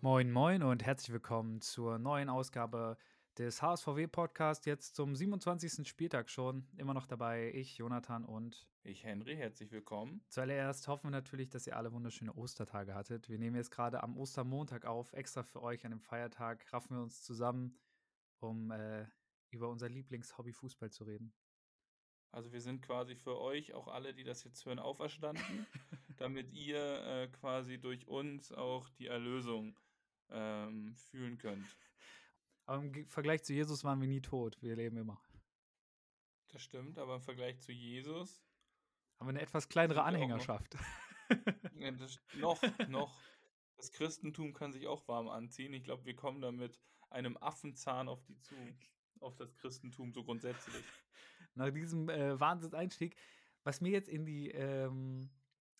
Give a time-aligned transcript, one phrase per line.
[0.00, 2.96] Moin, moin und herzlich willkommen zur neuen Ausgabe
[3.38, 4.66] des HSVW Podcast.
[4.66, 5.86] Jetzt zum 27.
[5.86, 6.66] Spieltag schon.
[6.76, 9.36] Immer noch dabei ich, Jonathan und ich, Henry.
[9.36, 10.24] Herzlich willkommen.
[10.28, 13.28] Zuallererst hoffen wir natürlich, dass ihr alle wunderschöne Ostertage hattet.
[13.28, 15.12] Wir nehmen jetzt gerade am Ostermontag auf.
[15.12, 17.78] Extra für euch an dem Feiertag raffen wir uns zusammen,
[18.40, 19.06] um äh,
[19.54, 21.32] über unser Lieblingshobby Fußball zu reden.
[22.30, 25.66] Also wir sind quasi für euch, auch alle, die das jetzt hören, auferstanden,
[26.18, 29.78] damit ihr äh, quasi durch uns auch die Erlösung
[30.30, 31.64] ähm, fühlen könnt.
[32.66, 35.22] Aber im Vergleich zu Jesus waren wir nie tot, wir leben immer.
[36.48, 38.42] Das stimmt, aber im Vergleich zu Jesus
[39.18, 40.76] haben wir eine etwas kleinere Anhängerschaft.
[41.74, 43.20] Noch, das, noch, noch.
[43.76, 45.72] Das Christentum kann sich auch warm anziehen.
[45.72, 46.78] Ich glaube, wir kommen da mit
[47.10, 48.54] einem Affenzahn auf die zu,
[49.24, 50.84] auf das Christentum so grundsätzlich.
[51.54, 53.16] Nach diesem äh, Wahnsinnseinstieg,
[53.62, 55.30] was mir jetzt in die, ähm,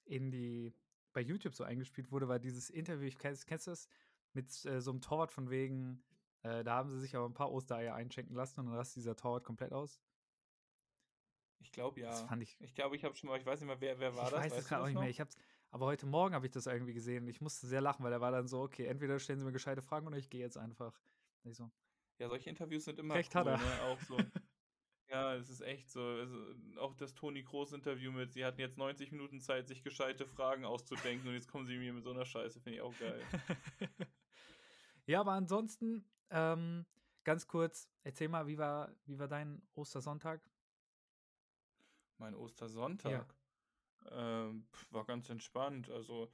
[0.04, 0.74] in die,
[1.12, 3.88] bei YouTube so eingespielt wurde, war dieses Interview, ich kennst, kennst du das?
[4.32, 6.02] Mit äh, so einem Torwart von wegen,
[6.42, 9.14] äh, da haben sie sich aber ein paar Ostereier einschenken lassen und dann rastet dieser
[9.14, 10.00] Torwart komplett aus.
[11.60, 12.08] Ich glaube ja.
[12.08, 12.60] Das fand ich.
[12.60, 14.46] Ich glaube, ich habe schon mal, ich weiß nicht mehr, wer, wer war ich das?
[14.46, 15.08] Ich weiß es gerade auch nicht mehr.
[15.08, 15.36] Ich hab's,
[15.70, 17.26] aber heute Morgen habe ich das irgendwie gesehen.
[17.26, 19.82] Ich musste sehr lachen, weil er war dann so, okay, entweder stellen sie mir gescheite
[19.82, 21.00] Fragen oder ich gehe jetzt einfach.
[21.44, 21.70] Ich so.
[22.18, 23.58] Ja, solche Interviews sind immer Recht cool, hat er.
[23.58, 23.82] Ne?
[23.82, 24.16] Auch so.
[25.08, 26.00] ja, es ist echt so.
[26.00, 30.26] Also, auch das Toni Kroos Interview mit, sie hatten jetzt 90 Minuten Zeit, sich gescheite
[30.26, 33.20] Fragen auszudenken und jetzt kommen sie mir mit so einer Scheiße, finde ich auch geil.
[35.06, 36.86] ja, aber ansonsten, ähm,
[37.24, 40.48] ganz kurz, erzähl mal, wie war, wie war dein Ostersonntag?
[42.18, 43.34] Mein Ostersonntag
[44.04, 44.46] ja.
[44.46, 45.90] ähm, war ganz entspannt.
[45.90, 46.32] Also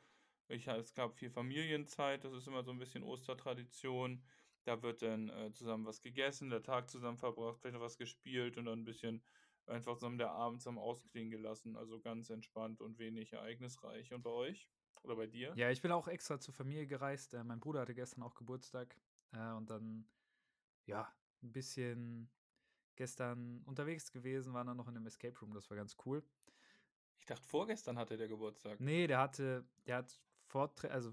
[0.48, 4.22] ich, es gab viel Familienzeit, das ist immer so ein bisschen Ostertradition.
[4.64, 8.58] Da wird dann äh, zusammen was gegessen, der Tag zusammen verbracht, vielleicht noch was gespielt
[8.58, 9.22] und dann ein bisschen
[9.66, 11.76] einfach zusammen der Abend zum Ausklingen gelassen.
[11.76, 14.12] Also ganz entspannt und wenig ereignisreich.
[14.12, 14.68] Und bei euch?
[15.02, 15.52] Oder bei dir?
[15.56, 17.32] Ja, ich bin auch extra zur Familie gereist.
[17.32, 18.96] Äh, mein Bruder hatte gestern auch Geburtstag.
[19.32, 20.06] Äh, und dann,
[20.84, 21.10] ja,
[21.42, 22.30] ein bisschen
[22.96, 26.22] gestern unterwegs gewesen, war dann noch in einem Escape Room, das war ganz cool.
[27.18, 28.78] Ich dachte, vorgestern hatte der Geburtstag.
[28.78, 31.12] Nee, der hatte, der hat vorträ also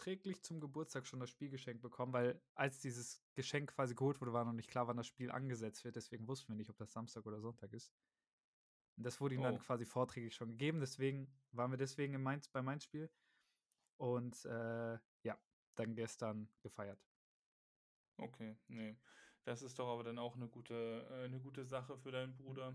[0.00, 4.32] vorträglich zum Geburtstag schon das Spiel geschenkt bekommen, weil als dieses Geschenk quasi geholt wurde,
[4.32, 5.96] war noch nicht klar, wann das Spiel angesetzt wird.
[5.96, 7.92] Deswegen wussten wir nicht, ob das Samstag oder Sonntag ist.
[8.96, 9.44] Und das wurde ihm oh.
[9.44, 10.80] dann quasi vorträglich schon gegeben.
[10.80, 13.10] Deswegen waren wir deswegen im Mainz, bei Mainz Spiel.
[13.98, 15.38] Und äh, ja,
[15.74, 16.98] dann gestern gefeiert.
[18.16, 18.96] Okay, nee.
[19.44, 22.74] Das ist doch aber dann auch eine gute, äh, eine gute Sache für deinen Bruder.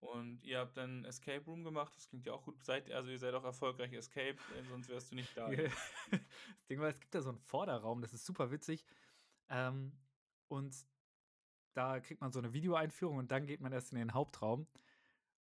[0.00, 2.62] Und ihr habt dann Escape Room gemacht, das klingt ja auch gut.
[2.64, 4.36] Seid, also ihr seid auch erfolgreich Escape,
[4.70, 5.50] sonst wärst du nicht da.
[6.10, 8.86] das Ding war, es gibt da so einen Vorderraum, das ist super witzig.
[9.50, 9.92] Ähm,
[10.48, 10.74] und
[11.74, 14.66] da kriegt man so eine Videoeinführung und dann geht man erst in den Hauptraum.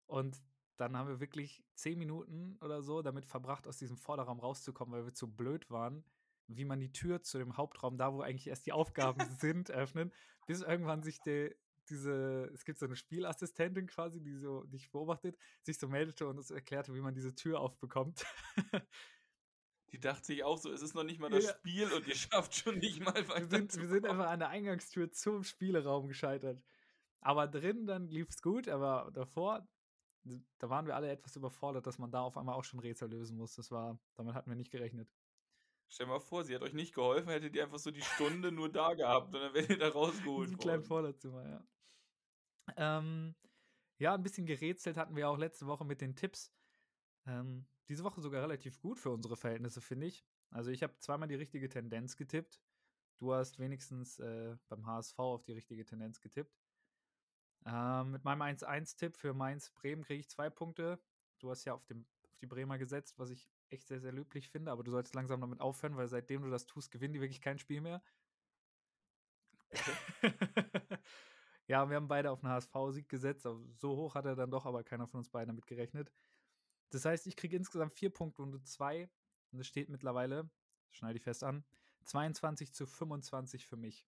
[0.06, 0.42] Und
[0.76, 5.06] dann haben wir wirklich zehn Minuten oder so damit verbracht, aus diesem Vorderraum rauszukommen, weil
[5.06, 6.04] wir zu blöd waren,
[6.46, 10.12] wie man die Tür zu dem Hauptraum, da wo eigentlich erst die Aufgaben sind, öffnen,
[10.46, 11.54] bis irgendwann sich der,
[11.88, 16.38] diese, es gibt so eine Spielassistentin quasi, die so dich beobachtet, sich so meldete und
[16.38, 18.24] uns erklärte, wie man diese Tür aufbekommt.
[19.92, 21.54] Die dachte sich auch so, es ist noch nicht mal das ja.
[21.54, 23.40] Spiel und ihr schafft schon nicht mal weiter.
[23.40, 26.62] Wir sind, wir sind einfach an der Eingangstür zum Spieleraum gescheitert.
[27.20, 29.68] Aber drin dann lief es gut, aber davor,
[30.58, 33.36] da waren wir alle etwas überfordert, dass man da auf einmal auch schon Rätsel lösen
[33.36, 33.54] muss.
[33.54, 35.08] Das war, damit hatten wir nicht gerechnet.
[35.92, 38.50] Stell dir mal vor, sie hat euch nicht geholfen, hättet ihr einfach so die Stunde
[38.50, 40.50] nur da gehabt und dann wärt ihr da rausgeholt.
[40.50, 41.66] Ein kleines Vorderzimmer, ja.
[42.78, 43.34] Ähm,
[43.98, 46.50] ja, ein bisschen gerätselt hatten wir auch letzte Woche mit den Tipps.
[47.26, 50.24] Ähm, diese Woche sogar relativ gut für unsere Verhältnisse, finde ich.
[50.50, 52.62] Also ich habe zweimal die richtige Tendenz getippt.
[53.18, 56.58] Du hast wenigstens äh, beim HSV auf die richtige Tendenz getippt.
[57.66, 60.98] Ähm, mit meinem 1-1-Tipp für Mainz-Bremen kriege ich zwei Punkte.
[61.38, 64.48] Du hast ja auf, dem, auf die Bremer gesetzt, was ich echt sehr, sehr löblich
[64.48, 67.40] finde, aber du solltest langsam damit aufhören, weil seitdem du das tust, gewinnen die wirklich
[67.40, 68.02] kein Spiel mehr.
[71.66, 73.42] ja, wir haben beide auf einen HSV-Sieg gesetzt.
[73.42, 76.12] So hoch hat er dann doch aber keiner von uns beiden damit gerechnet.
[76.90, 79.10] Das heißt, ich kriege insgesamt vier Punkte und du zwei.
[79.50, 80.50] Und es steht mittlerweile,
[80.90, 81.64] schneide ich fest an,
[82.04, 84.06] 22 zu 25 für mich.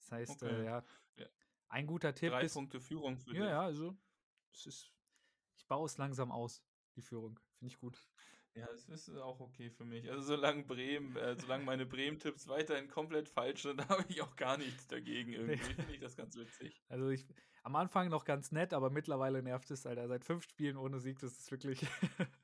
[0.00, 0.60] Das heißt, äh, okay.
[0.60, 0.84] äh, ja,
[1.16, 1.26] ja,
[1.68, 2.30] ein guter Tipp.
[2.30, 3.50] Drei ist, Punkte Führung für ja, dich.
[3.50, 3.96] Ja, also,
[4.52, 4.92] es ist,
[5.56, 6.62] ich baue es langsam aus,
[6.96, 7.38] die Führung.
[7.58, 8.02] Finde ich gut.
[8.58, 10.10] Ja, es ist auch okay für mich.
[10.10, 14.56] Also solange Bremen, äh, solange meine Bremen-Tipps weiterhin komplett falsch sind, habe ich auch gar
[14.58, 15.56] nichts dagegen irgendwie.
[15.56, 16.82] Finde ich das ganz witzig.
[16.88, 17.26] Also ich
[17.62, 20.08] am Anfang noch ganz nett, aber mittlerweile nervt es, Alter.
[20.08, 21.80] Seit fünf Spielen ohne Sieg, das ist wirklich.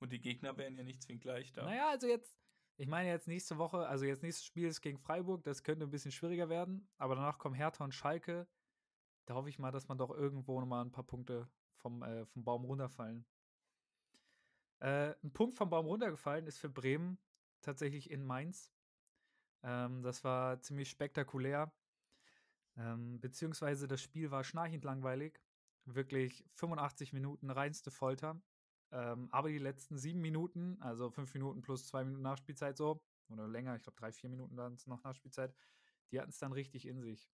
[0.00, 1.64] Und die Gegner wären ja nicht zwingend gleich da.
[1.64, 2.36] Naja, also jetzt,
[2.76, 5.90] Ich meine jetzt nächste Woche, also jetzt nächstes Spiel ist gegen Freiburg, das könnte ein
[5.90, 8.46] bisschen schwieriger werden, aber danach kommen Hertha und Schalke.
[9.26, 12.44] Da hoffe ich mal, dass man doch irgendwo nochmal ein paar Punkte vom, äh, vom
[12.44, 13.26] Baum runterfallen.
[14.80, 17.18] Äh, ein Punkt vom Baum runtergefallen ist für Bremen
[17.60, 18.72] tatsächlich in Mainz.
[19.62, 21.72] Ähm, das war ziemlich spektakulär.
[22.76, 25.40] Ähm, beziehungsweise das Spiel war schnarchend langweilig.
[25.84, 28.40] Wirklich 85 Minuten reinste Folter.
[28.92, 33.46] Ähm, aber die letzten sieben Minuten, also fünf Minuten plus zwei Minuten Nachspielzeit so, oder
[33.46, 35.54] länger, ich glaube drei, vier Minuten dann noch Nachspielzeit,
[36.10, 37.30] die hatten es dann richtig in sich.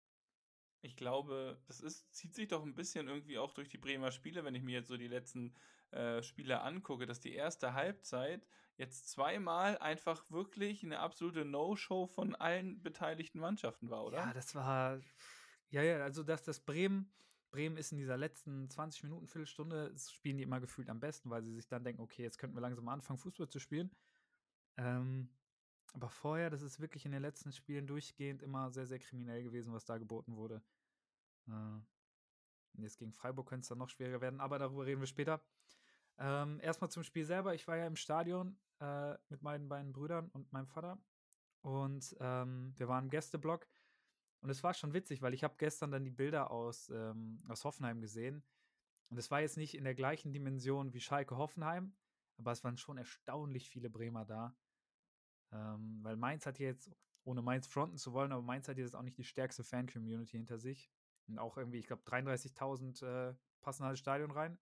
[0.87, 4.45] Ich glaube, das ist, zieht sich doch ein bisschen irgendwie auch durch die Bremer Spiele,
[4.45, 5.53] wenn ich mir jetzt so die letzten
[5.91, 8.47] äh, Spiele angucke, dass die erste Halbzeit
[8.77, 14.19] jetzt zweimal einfach wirklich eine absolute No-Show von allen beteiligten Mannschaften war, oder?
[14.19, 15.01] Ja, das war.
[15.71, 17.13] Ja, ja, also dass das Bremen.
[17.51, 21.43] Bremen ist in dieser letzten 20 Minuten, Viertelstunde, spielen die immer gefühlt am besten, weil
[21.43, 23.91] sie sich dann denken, okay, jetzt könnten wir langsam anfangen, Fußball zu spielen.
[24.77, 25.31] Ähm,
[25.95, 29.73] aber vorher, das ist wirklich in den letzten Spielen durchgehend immer sehr, sehr kriminell gewesen,
[29.73, 30.63] was da geboten wurde.
[31.49, 35.43] Äh, jetzt gegen Freiburg könnte es dann noch schwieriger werden, aber darüber reden wir später.
[36.19, 37.55] Ähm, erstmal zum Spiel selber.
[37.55, 40.99] Ich war ja im Stadion äh, mit meinen beiden Brüdern und meinem Vater.
[41.63, 43.67] Und ähm, wir waren im Gästeblock.
[44.41, 47.65] Und es war schon witzig, weil ich habe gestern dann die Bilder aus, ähm, aus
[47.65, 48.45] Hoffenheim gesehen.
[49.09, 51.95] Und es war jetzt nicht in der gleichen Dimension wie Schalke Hoffenheim,
[52.39, 54.57] aber es waren schon erstaunlich viele Bremer da.
[55.53, 56.91] Ähm, weil Mainz hat jetzt,
[57.25, 60.59] ohne Mainz fronten zu wollen, aber Mainz hat jetzt auch nicht die stärkste Fan-Community hinter
[60.59, 60.91] sich.
[61.37, 64.59] Auch irgendwie, ich glaube, 33.000 äh, passen halt Stadion rein.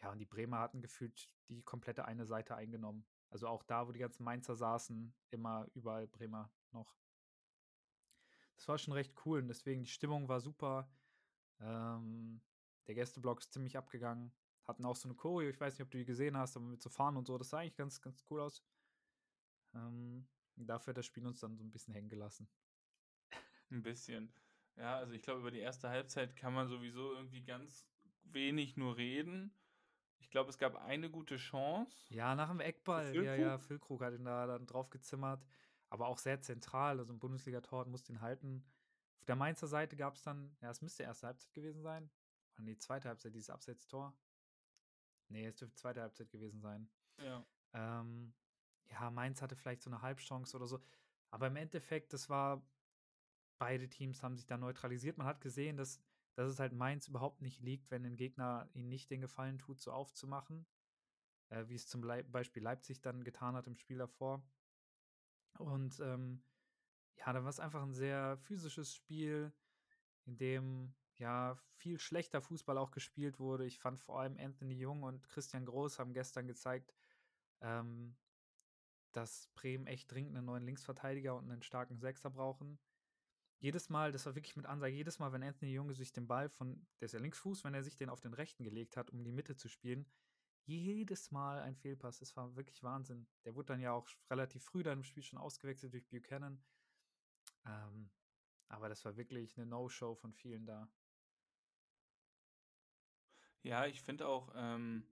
[0.00, 3.06] Ja, und die Bremer hatten gefühlt die komplette eine Seite eingenommen.
[3.28, 6.96] Also auch da, wo die ganzen Mainzer saßen, immer überall Bremer noch.
[8.56, 10.90] Das war schon recht cool und deswegen die Stimmung war super.
[11.60, 12.40] Ähm,
[12.86, 14.32] der Gästeblock ist ziemlich abgegangen.
[14.64, 16.82] Hatten auch so eine Choreo, ich weiß nicht, ob du die gesehen hast, aber mit
[16.82, 18.64] so Fahren und so, das sah eigentlich ganz, ganz cool aus.
[19.74, 22.48] Ähm, dafür hat das Spiel uns dann so ein bisschen hängen gelassen.
[23.70, 24.32] Ein bisschen.
[24.80, 27.86] Ja, also ich glaube, über die erste Halbzeit kann man sowieso irgendwie ganz
[28.24, 29.54] wenig nur reden.
[30.20, 31.92] Ich glaube, es gab eine gute Chance.
[32.08, 33.14] Ja, nach dem Eckball.
[33.14, 35.46] Ja, ja, Füllkrug hat ihn da dann drauf gezimmert.
[35.90, 36.98] Aber auch sehr zentral.
[36.98, 38.64] Also ein Bundesliga-Tor musste ihn halten.
[39.18, 42.10] Auf der Mainzer Seite gab es dann, ja, es müsste erste Halbzeit gewesen sein.
[42.56, 44.16] Oder die zweite Halbzeit, dieses Abseits-Tor.
[45.28, 46.88] Nee, es dürfte zweite Halbzeit gewesen sein.
[47.18, 47.44] Ja.
[47.74, 48.32] Ähm,
[48.88, 50.80] ja, Mainz hatte vielleicht so eine Halbchance oder so.
[51.30, 52.66] Aber im Endeffekt, das war,
[53.60, 55.18] beide Teams haben sich da neutralisiert.
[55.18, 56.00] Man hat gesehen, dass
[56.40, 59.80] dass es halt Mainz überhaupt nicht liegt, wenn ein Gegner ihnen nicht den Gefallen tut,
[59.80, 60.66] so aufzumachen.
[61.50, 64.42] Äh, wie es zum Beispiel Leipzig dann getan hat im Spiel davor.
[65.58, 66.42] Und ähm,
[67.16, 69.52] ja, dann war es einfach ein sehr physisches Spiel,
[70.24, 73.66] in dem ja viel schlechter Fußball auch gespielt wurde.
[73.66, 76.94] Ich fand vor allem Anthony Jung und Christian Groß haben gestern gezeigt,
[77.60, 78.16] ähm,
[79.12, 82.78] dass Bremen echt dringend einen neuen Linksverteidiger und einen starken Sechser brauchen
[83.60, 86.48] jedes Mal, das war wirklich mit Ansage, jedes Mal, wenn Anthony Junge sich den Ball
[86.48, 89.22] von, der ist ja Linksfuß, wenn er sich den auf den rechten gelegt hat, um
[89.22, 90.06] die Mitte zu spielen,
[90.64, 92.18] jedes Mal ein Fehlpass.
[92.18, 93.26] Das war wirklich Wahnsinn.
[93.44, 96.62] Der wurde dann ja auch relativ früh dann im Spiel schon ausgewechselt durch Buchanan.
[97.66, 98.10] Ähm,
[98.68, 100.88] aber das war wirklich eine No-Show von vielen da.
[103.62, 105.04] Ja, ich finde auch, ähm,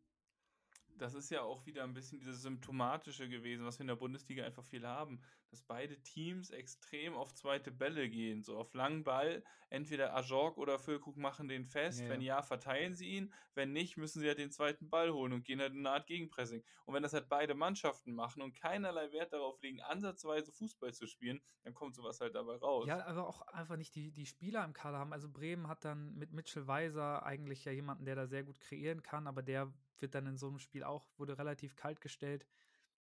[0.98, 4.44] das ist ja auch wieder ein bisschen dieses Symptomatische gewesen, was wir in der Bundesliga
[4.44, 9.42] einfach viel haben, dass beide Teams extrem auf zweite Bälle gehen, so auf langen Ball.
[9.70, 12.00] Entweder Ajorg oder Füllkrug machen den fest.
[12.00, 12.08] Ja.
[12.08, 13.32] Wenn ja, verteilen sie ihn.
[13.54, 15.90] Wenn nicht, müssen sie ja halt den zweiten Ball holen und gehen halt in eine
[15.90, 16.62] Art Gegenpressing.
[16.84, 21.06] Und wenn das halt beide Mannschaften machen und keinerlei Wert darauf legen, ansatzweise Fußball zu
[21.06, 22.86] spielen, dann kommt sowas halt dabei raus.
[22.86, 25.12] Ja, aber auch einfach nicht die, die Spieler im Kader haben.
[25.12, 29.02] Also Bremen hat dann mit Mitchell Weiser eigentlich ja jemanden, der da sehr gut kreieren
[29.02, 32.46] kann, aber der wird dann in so einem Spiel auch, wurde relativ kalt gestellt.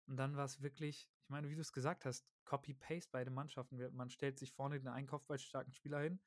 [0.06, 3.78] Und dann war es wirklich, ich meine, wie du es gesagt hast, Copy-Paste beide Mannschaften.
[3.94, 6.20] Man stellt sich vorne den einkauffballstarken Spieler hin,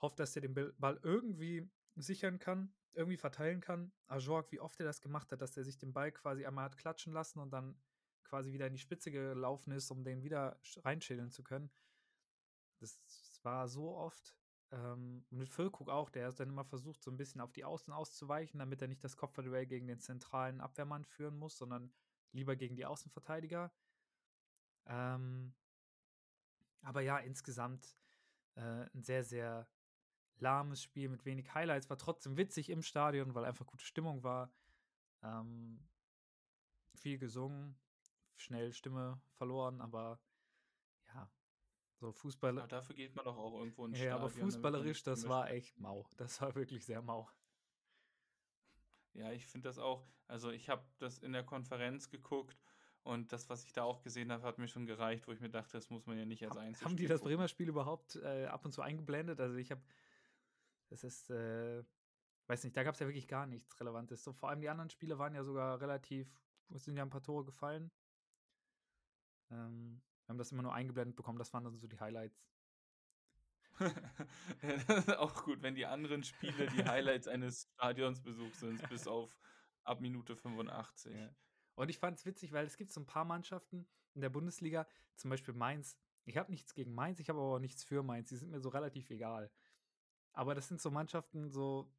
[0.00, 3.92] hofft, dass er den Ball irgendwie sichern kann, irgendwie verteilen kann.
[4.06, 6.76] Ajorg, wie oft er das gemacht hat, dass er sich den Ball quasi einmal hat
[6.76, 7.80] klatschen lassen und dann
[8.22, 11.70] quasi wieder in die Spitze gelaufen ist, um den wieder reinschädeln zu können.
[12.78, 13.00] Das
[13.42, 14.37] war so oft.
[14.70, 18.58] Ähm, mit Füllkrug auch, der dann immer versucht, so ein bisschen auf die Außen auszuweichen,
[18.58, 21.90] damit er nicht das Kopfballduell gegen den zentralen Abwehrmann führen muss, sondern
[22.32, 23.72] lieber gegen die Außenverteidiger.
[24.86, 25.54] Ähm,
[26.82, 27.96] aber ja, insgesamt
[28.56, 29.68] äh, ein sehr, sehr
[30.38, 31.90] lahmes Spiel mit wenig Highlights.
[31.90, 34.52] War trotzdem witzig im Stadion, weil einfach gute Stimmung war.
[35.22, 35.88] Ähm,
[36.94, 37.78] viel gesungen,
[38.36, 40.20] schnell Stimme verloren, aber
[42.00, 42.56] so Fußball.
[42.56, 46.08] Ja, dafür geht man doch auch irgendwo ins ja, aber fußballerisch, das war echt mau.
[46.16, 47.28] Das war wirklich sehr mau.
[49.14, 50.06] Ja, ich finde das auch.
[50.28, 52.56] Also ich habe das in der Konferenz geguckt
[53.02, 55.48] Und das, was ich da auch gesehen habe, hat mir schon gereicht, wo ich mir
[55.48, 58.46] dachte, das muss man ja nicht als Einzelspiel Haben die das Bremer Spiel überhaupt äh,
[58.46, 59.40] ab und zu eingeblendet?
[59.40, 59.82] Also ich habe,
[60.88, 61.82] das ist, äh,
[62.46, 64.22] weiß nicht, da gab es ja wirklich gar nichts Relevantes.
[64.22, 66.28] So, vor allem die anderen Spiele waren ja sogar relativ,
[66.68, 67.90] es sind ja ein paar Tore gefallen.
[69.50, 72.38] Ähm, wir haben das immer nur eingeblendet bekommen, das waren dann so die Highlights.
[75.16, 79.34] auch gut, wenn die anderen Spiele die Highlights eines Stadionsbesuchs sind, bis auf
[79.84, 81.14] ab Minute 85.
[81.14, 81.34] Ja.
[81.76, 84.86] Und ich fand es witzig, weil es gibt so ein paar Mannschaften in der Bundesliga,
[85.16, 85.96] zum Beispiel Mainz.
[86.26, 88.28] Ich habe nichts gegen Mainz, ich habe aber auch nichts für Mainz.
[88.28, 89.50] Die sind mir so relativ egal.
[90.32, 91.90] Aber das sind so Mannschaften, so,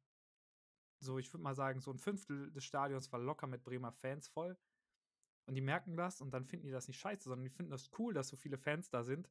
[1.00, 4.28] so ich würde mal sagen, so ein Fünftel des Stadions war locker mit Bremer Fans
[4.28, 4.56] voll.
[5.50, 7.90] Und die merken das und dann finden die das nicht scheiße, sondern die finden das
[7.98, 9.28] cool, dass so viele Fans da sind.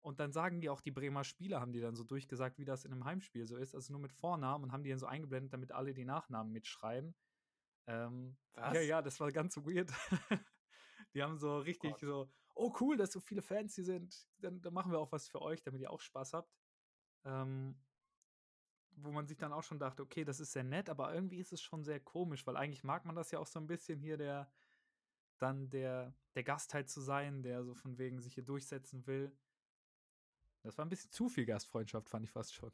[0.00, 2.86] Und dann sagen die auch, die Bremer Spieler haben die dann so durchgesagt, wie das
[2.86, 3.74] in einem Heimspiel so ist.
[3.74, 7.14] Also nur mit Vornamen und haben die dann so eingeblendet, damit alle die Nachnamen mitschreiben.
[7.86, 8.76] Ähm, Was?
[8.76, 9.92] Ja, ja, das war ganz weird.
[11.12, 12.00] die haben so richtig Gott.
[12.00, 14.26] so, oh cool, dass so viele Fans hier sind.
[14.38, 16.50] Dann, dann, machen wir auch was für euch, damit ihr auch Spaß habt.
[17.26, 17.78] Ähm,
[18.92, 21.52] wo man sich dann auch schon dachte, okay, das ist sehr nett, aber irgendwie ist
[21.52, 24.16] es schon sehr komisch, weil eigentlich mag man das ja auch so ein bisschen hier
[24.16, 24.50] der,
[25.38, 29.32] dann der, der Gast halt zu sein, der so von wegen sich hier durchsetzen will.
[30.62, 32.72] Das war ein bisschen zu viel Gastfreundschaft, fand ich fast schon.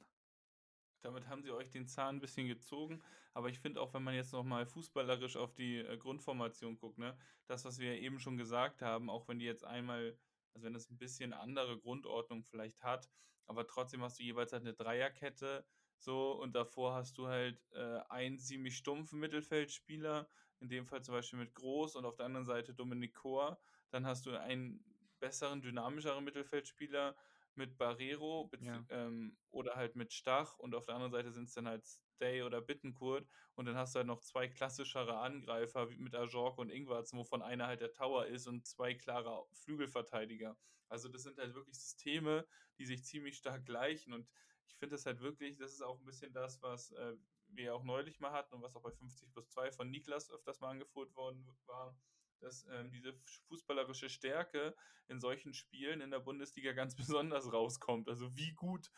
[1.02, 3.02] Damit haben sie euch den Zahn ein bisschen gezogen.
[3.34, 7.16] Aber ich finde auch, wenn man jetzt nochmal fußballerisch auf die äh, Grundformation guckt, ne,
[7.46, 10.16] das, was wir eben schon gesagt haben, auch wenn die jetzt einmal,
[10.54, 13.10] also wenn das ein bisschen andere Grundordnung vielleicht hat,
[13.46, 15.66] aber trotzdem hast du jeweils halt eine Dreierkette,
[15.98, 20.28] so, und davor hast du halt äh, einen ziemlich stumpfen Mittelfeldspieler,
[20.64, 23.60] in dem Fall zum Beispiel mit Groß und auf der anderen Seite Dominik Kor.
[23.90, 24.82] Dann hast du einen
[25.20, 27.14] besseren, dynamischeren Mittelfeldspieler
[27.54, 28.82] mit Barrero ja.
[28.88, 31.86] ähm, oder halt mit Stach und auf der anderen Seite sind es dann halt
[32.18, 36.58] Day oder Bittenkurt und dann hast du halt noch zwei klassischere Angreifer wie mit Ajork
[36.58, 40.56] und Ingwarz, wovon einer halt der Tower ist und zwei klare Flügelverteidiger.
[40.88, 42.46] Also das sind halt wirklich Systeme,
[42.78, 44.26] die sich ziemlich stark gleichen und
[44.66, 47.16] ich finde das halt wirklich, das ist auch ein bisschen das, was äh,
[47.56, 50.60] wir auch neulich mal hatten und was auch bei 50 plus 2 von Niklas öfters
[50.60, 51.96] mal angeführt worden war,
[52.40, 53.14] dass ähm, diese
[53.48, 54.74] fußballerische Stärke
[55.08, 58.08] in solchen Spielen in der Bundesliga ganz besonders rauskommt.
[58.08, 58.90] Also wie gut,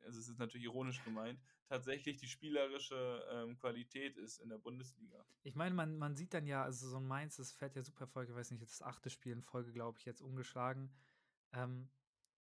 [0.00, 5.24] also es ist natürlich ironisch gemeint, tatsächlich die spielerische ähm, Qualität ist in der Bundesliga.
[5.42, 8.06] Ich meine, man, man sieht dann ja, also so ein Mainz, das fährt ja super
[8.06, 10.92] Folge, weiß nicht, das achte Spiel in Folge, glaube ich, jetzt ungeschlagen.
[11.52, 11.88] Ähm,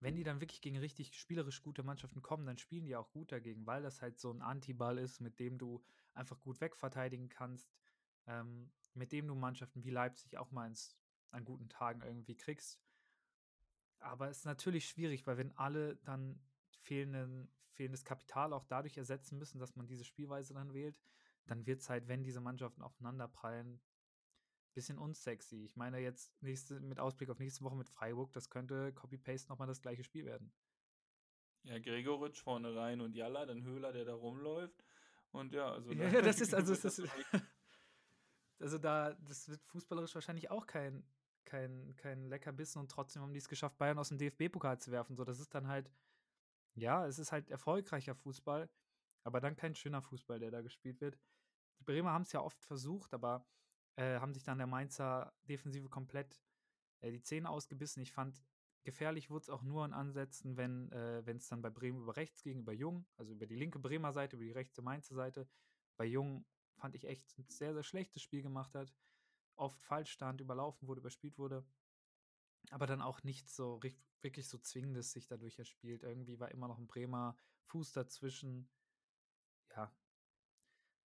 [0.01, 3.31] wenn die dann wirklich gegen richtig spielerisch gute Mannschaften kommen, dann spielen die auch gut
[3.31, 7.71] dagegen, weil das halt so ein Antiball ist, mit dem du einfach gut wegverteidigen kannst.
[8.27, 10.97] Ähm, mit dem du Mannschaften wie Leipzig auch mal ins,
[11.29, 12.79] an guten Tagen irgendwie kriegst.
[13.99, 16.39] Aber es ist natürlich schwierig, weil wenn alle dann
[16.81, 20.99] fehlenden, fehlendes Kapital auch dadurch ersetzen müssen, dass man diese Spielweise dann wählt,
[21.45, 23.81] dann wird es halt, wenn diese Mannschaften aufeinanderprallen, ein
[24.73, 25.63] bisschen unsexy.
[25.63, 29.67] Ich meine jetzt nächste, mit Ausblick auf nächste Woche mit Freiburg, das könnte Copy-Paste nochmal
[29.67, 30.51] das gleiche Spiel werden.
[31.63, 34.83] Ja, Gregoritsch vorne rein und Jalla, dann Höhler, der da rumläuft.
[35.31, 35.91] Und ja, also.
[35.91, 36.73] Ja, das ist also.
[36.73, 37.09] Das ist,
[38.59, 41.03] also da, das wird fußballerisch wahrscheinlich auch kein,
[41.45, 45.15] kein, kein Leckerbissen und trotzdem haben die es geschafft, Bayern aus dem DFB-Pokal zu werfen.
[45.15, 45.91] So, das ist dann halt,
[46.75, 48.69] ja, es ist halt erfolgreicher Fußball,
[49.23, 51.19] aber dann kein schöner Fußball, der da gespielt wird.
[51.79, 53.45] Die Bremer haben es ja oft versucht, aber
[53.95, 56.41] äh, haben sich dann der Mainzer Defensive komplett
[57.01, 58.01] äh, die Zähne ausgebissen.
[58.01, 58.41] Ich fand,
[58.83, 62.43] gefährlich wurde es auch nur in Ansätzen, wenn äh, es dann bei Bremen über rechts
[62.43, 65.47] ging, über Jung, also über die linke Bremer Seite, über die rechte Mainzer Seite.
[65.97, 66.45] Bei Jung
[66.75, 68.93] fand ich echt ein sehr, sehr schlechtes Spiel gemacht hat.
[69.55, 71.65] Oft falsch stand, überlaufen wurde, überspielt wurde.
[72.69, 73.81] Aber dann auch nicht so
[74.21, 76.03] wirklich so zwingendes sich dadurch erspielt.
[76.03, 78.69] Irgendwie war immer noch ein Bremer Fuß dazwischen.
[79.75, 79.93] Ja.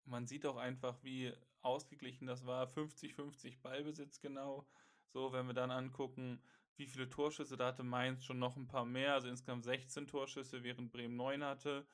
[0.04, 1.32] Man sieht auch einfach, wie
[1.66, 2.68] ausgeglichen das war.
[2.68, 4.66] 50-50 Ballbesitz genau.
[5.08, 6.42] So, wenn wir dann angucken,
[6.76, 10.62] wie viele Torschüsse, da hatte Mainz schon noch ein paar mehr, also insgesamt 16 Torschüsse,
[10.62, 11.86] während Bremen 9 hatte.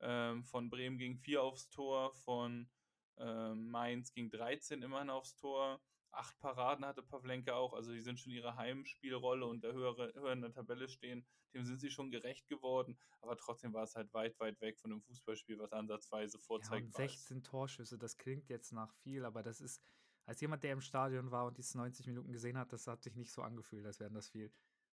[0.00, 2.68] Ähm, von Bremen ging 4 aufs Tor, von
[3.16, 5.80] äh, Mainz ging 13 immerhin aufs Tor.
[6.18, 10.32] Acht Paraden hatte Pavlenka auch, also die sind schon ihre Heimspielrolle und der höhere, höher
[10.32, 14.12] in der Tabelle stehen, dem sind sie schon gerecht geworden, aber trotzdem war es halt
[14.14, 18.72] weit, weit weg von einem Fußballspiel, was ansatzweise vorzeigbar ja, 16 Torschüsse, das klingt jetzt
[18.72, 19.80] nach viel, aber das ist,
[20.26, 23.14] als jemand, der im Stadion war und diese 90 Minuten gesehen hat, das hat sich
[23.14, 24.52] nicht so angefühlt, als wären das viel.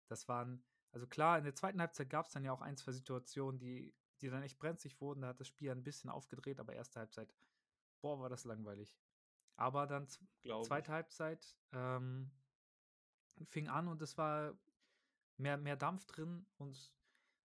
[0.07, 2.93] Das waren, also klar, in der zweiten Halbzeit gab es dann ja auch ein, zwei
[2.93, 6.73] Situationen, die, die dann echt brenzlig wurden, da hat das Spiel ein bisschen aufgedreht, aber
[6.73, 7.31] erste Halbzeit
[8.01, 8.93] boah, war das langweilig.
[9.55, 10.07] Aber dann
[10.41, 10.93] Glaub zweite ich.
[10.93, 12.31] Halbzeit ähm,
[13.45, 14.53] fing an und es war
[15.37, 16.91] mehr, mehr Dampf drin und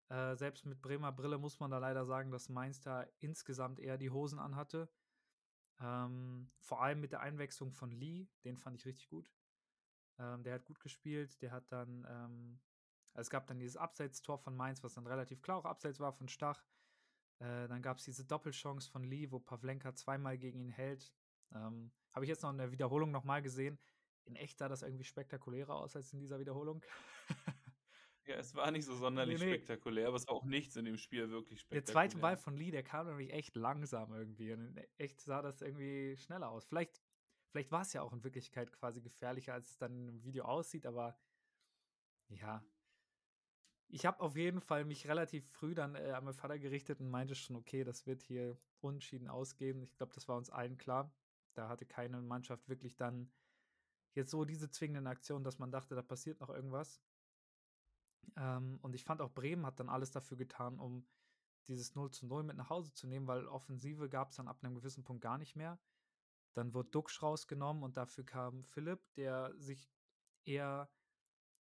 [0.08, 3.98] äh, selbst mit Bremer Brille muss man da leider sagen, dass Mainz da insgesamt eher
[3.98, 4.88] die Hosen anhatte.
[5.80, 9.30] Ähm, vor allem mit der Einwechslung von Lee, den fand ich richtig gut.
[10.18, 11.40] Ähm, der hat gut gespielt.
[11.42, 12.60] Der hat dann, ähm,
[13.14, 16.28] es gab dann dieses Abseits-Tor von Mainz, was dann relativ klar auch Abseits war von
[16.28, 16.64] Stach.
[17.38, 21.12] Äh, dann gab es diese Doppelchance von Lee, wo Pavlenka zweimal gegen ihn hält.
[21.54, 23.78] Ähm, Habe ich jetzt noch in der Wiederholung nochmal gesehen.
[24.24, 26.82] In echt sah das irgendwie spektakulärer aus als in dieser Wiederholung.
[28.26, 29.52] ja, es war nicht so sonderlich nee, nee.
[29.52, 31.82] spektakulär, aber es war auch nichts in dem Spiel wirklich spektakulär.
[31.82, 34.52] Der zweite Ball von Lee, der kam nämlich echt langsam irgendwie.
[34.52, 36.64] Und in echt sah das irgendwie schneller aus.
[36.64, 37.00] Vielleicht,
[37.50, 40.86] vielleicht war es ja auch in Wirklichkeit quasi gefährlicher, als es dann im Video aussieht,
[40.86, 41.16] aber
[42.28, 42.64] ja,
[43.88, 47.08] ich habe auf jeden Fall mich relativ früh dann äh, an meinen Vater gerichtet und
[47.08, 49.82] meinte schon, okay, das wird hier unschieden ausgehen.
[49.82, 51.12] Ich glaube, das war uns allen klar.
[51.56, 53.30] Da hatte keine Mannschaft wirklich dann
[54.14, 57.00] jetzt so diese zwingenden Aktionen, dass man dachte, da passiert noch irgendwas.
[58.36, 61.06] Ähm, und ich fand auch Bremen hat dann alles dafür getan, um
[61.68, 64.62] dieses 0 zu 0 mit nach Hause zu nehmen, weil Offensive gab es dann ab
[64.62, 65.78] einem gewissen Punkt gar nicht mehr.
[66.54, 69.90] Dann wurde Duxch rausgenommen und dafür kam Philipp, der sich
[70.44, 70.88] eher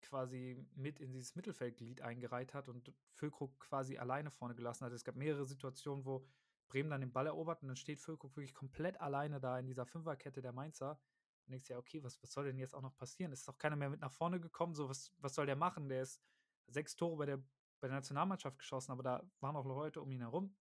[0.02, 4.92] quasi mit in dieses Mittelfeldglied eingereiht hat und Füllkrug quasi alleine vorne gelassen hat.
[4.92, 6.28] Es gab mehrere Situationen, wo
[6.74, 9.86] Bremen dann den Ball erobert und dann steht Füllkrug wirklich komplett alleine da in dieser
[9.86, 11.00] Fünferkette der Mainzer.
[11.46, 13.32] Und denkst ja, okay, was, was soll denn jetzt auch noch passieren?
[13.32, 14.74] Es ist auch keiner mehr mit nach vorne gekommen.
[14.74, 15.88] So, was, was soll der machen?
[15.88, 16.22] Der ist
[16.68, 17.38] sechs Tore bei der,
[17.80, 20.56] bei der Nationalmannschaft geschossen, aber da waren auch Leute um ihn herum.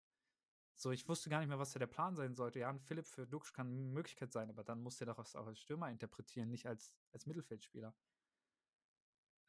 [0.74, 2.58] So, ich wusste gar nicht mehr, was der Plan sein sollte.
[2.58, 5.46] Ja, ein Philipp für Dux kann eine Möglichkeit sein, aber dann muss der doch auch
[5.46, 7.94] als Stürmer interpretieren, nicht als, als Mittelfeldspieler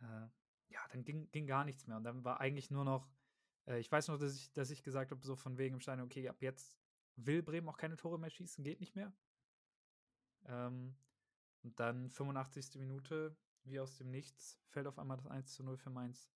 [0.01, 0.27] äh,
[0.69, 1.97] ja, dann ging, ging gar nichts mehr.
[1.97, 3.07] Und dann war eigentlich nur noch,
[3.67, 6.01] äh, ich weiß noch, dass ich, dass ich gesagt habe, so von wegen im Stein,
[6.01, 6.75] okay, ab jetzt
[7.15, 9.13] will Bremen auch keine Tore mehr schießen, geht nicht mehr.
[10.45, 10.95] Ähm,
[11.63, 12.75] und dann 85.
[12.75, 16.29] Minute, wie aus dem Nichts, fällt auf einmal das 1 zu 0 für Mainz.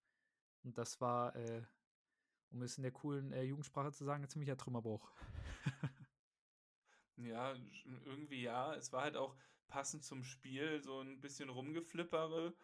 [0.63, 1.63] Und das war, äh,
[2.51, 5.11] um es in der coolen äh, Jugendsprache zu sagen, ein ziemlicher Trümmerbruch.
[7.17, 7.55] ja,
[8.05, 8.75] irgendwie ja.
[8.75, 9.35] Es war halt auch
[9.67, 12.55] passend zum Spiel so ein bisschen rumgeflippere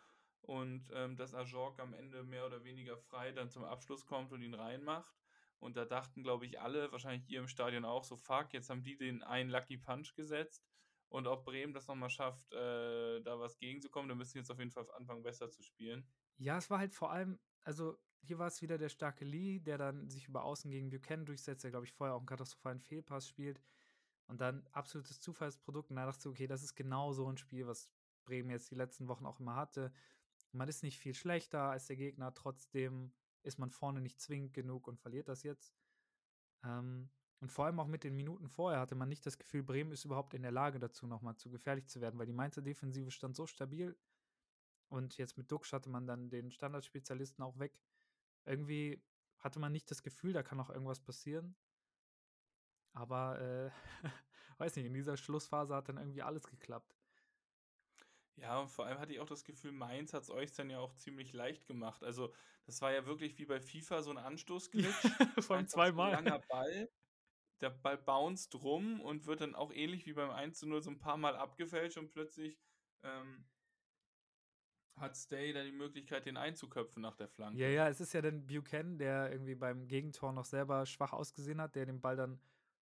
[0.42, 4.42] und ähm, dass Ajork am Ende mehr oder weniger frei dann zum Abschluss kommt und
[4.42, 5.16] ihn reinmacht.
[5.60, 8.84] Und da dachten, glaube ich, alle, wahrscheinlich ihr im Stadion auch, so fuck, jetzt haben
[8.84, 10.66] die den einen Lucky Punch gesetzt.
[11.08, 14.58] Und ob Bremen das nochmal schafft, äh, da was gegenzukommen, dann müssen sie jetzt auf
[14.58, 16.08] jeden Fall anfangen, besser zu spielen.
[16.38, 19.78] Ja, es war halt vor allem, also hier war es wieder der starke Lee, der
[19.78, 23.28] dann sich über Außen gegen Buchanan durchsetzt, der, glaube ich, vorher auch einen katastrophalen Fehlpass
[23.28, 23.62] spielt.
[24.28, 25.90] Und dann absolutes Zufallsprodukt.
[25.90, 27.90] Und da dachte ich, okay, das ist genau so ein Spiel, was
[28.24, 29.92] Bremen jetzt die letzten Wochen auch immer hatte.
[30.52, 34.88] Man ist nicht viel schlechter als der Gegner, trotzdem ist man vorne nicht zwingend genug
[34.88, 35.74] und verliert das jetzt.
[36.64, 37.10] Ähm,
[37.40, 40.06] und vor allem auch mit den Minuten vorher hatte man nicht das Gefühl, Bremen ist
[40.06, 43.36] überhaupt in der Lage dazu, nochmal zu gefährlich zu werden, weil die Mainzer Defensive stand
[43.36, 43.98] so stabil.
[44.90, 47.82] Und jetzt mit Duxch hatte man dann den Standardspezialisten auch weg.
[48.46, 49.02] Irgendwie
[49.40, 51.56] hatte man nicht das Gefühl, da kann noch irgendwas passieren.
[52.94, 53.72] Aber, äh,
[54.60, 57.01] weiß nicht, in dieser Schlussphase hat dann irgendwie alles geklappt.
[58.42, 60.80] Ja, und vor allem hatte ich auch das Gefühl, Mainz hat es euch dann ja
[60.80, 62.04] auch ziemlich leicht gemacht.
[62.04, 62.34] Also,
[62.66, 64.88] das war ja wirklich wie bei FIFA so ein Anstoßglitch.
[65.46, 66.16] Vor allem zweimal.
[66.16, 66.90] Ein langer Ball.
[67.62, 70.90] Der Ball bounced rum und wird dann auch ähnlich wie beim 1 zu 0 so
[70.90, 72.58] ein paar Mal abgefälscht und plötzlich
[73.04, 73.46] ähm,
[74.96, 77.60] hat Stay dann die Möglichkeit, den einzuköpfen nach der Flanke.
[77.60, 81.62] Ja, ja, es ist ja dann Buchanan, der irgendwie beim Gegentor noch selber schwach ausgesehen
[81.62, 82.42] hat, der den Ball dann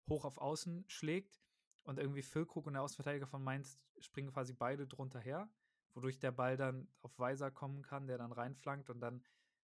[0.09, 1.44] hoch auf Außen schlägt
[1.85, 5.49] und irgendwie Füllkrug und der Außenverteidiger von Mainz springen quasi beide drunter her,
[5.93, 9.23] wodurch der Ball dann auf Weiser kommen kann, der dann reinflankt und dann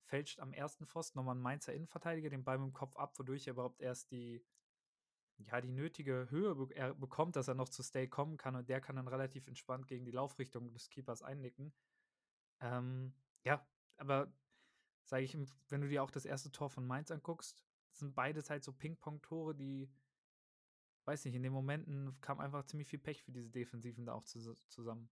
[0.02, 3.46] fälscht am ersten Pfosten nochmal ein Mainzer Innenverteidiger den Ball mit dem Kopf ab, wodurch
[3.46, 4.44] er überhaupt erst die,
[5.38, 8.80] ja, die nötige Höhe be bekommt, dass er noch zu Stay kommen kann und der
[8.80, 11.72] kann dann relativ entspannt gegen die Laufrichtung des Keepers einnicken.
[12.60, 13.64] Ähm, ja,
[13.96, 14.32] aber
[15.04, 18.64] sage ich, wenn du dir auch das erste Tor von Mainz anguckst, sind beides halt
[18.64, 19.90] so Ping-Pong-Tore, die
[21.10, 24.24] weiß nicht, in den Momenten kam einfach ziemlich viel Pech für diese Defensiven da auch
[24.24, 25.10] zu, zusammen.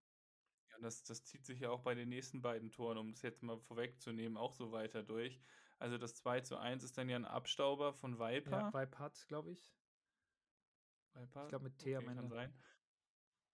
[0.71, 3.43] Ja, das, das zieht sich ja auch bei den nächsten beiden Toren, um das jetzt
[3.43, 5.41] mal vorwegzunehmen, auch so weiter durch.
[5.81, 8.51] Also das 2 zu 1 ist dann ja ein Abstauber von Viper.
[8.51, 9.75] Ja, Viper hat, glaube ich.
[11.15, 11.43] Viper?
[11.43, 12.23] Ich glaube mit T okay, am Ende.
[12.23, 12.55] Kann sein.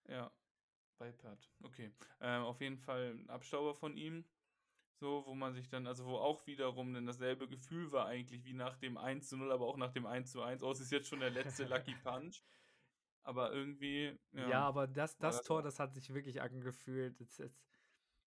[0.08, 0.30] Ja,
[0.98, 1.38] Viper.
[1.62, 1.92] Okay.
[2.20, 4.26] Ähm, auf jeden Fall ein Abstauber von ihm.
[4.96, 8.52] So, wo man sich dann, also wo auch wiederum dann dasselbe Gefühl war eigentlich wie
[8.52, 10.62] nach dem 1 zu 0, aber auch nach dem 1 zu 1.
[10.62, 12.42] Oh, es ist jetzt schon der letzte Lucky Punch.
[13.24, 14.16] Aber irgendwie.
[14.32, 17.18] Ja, ja aber das, das, Tor, das hat sich wirklich angefühlt.
[17.18, 17.66] Jetzt, jetzt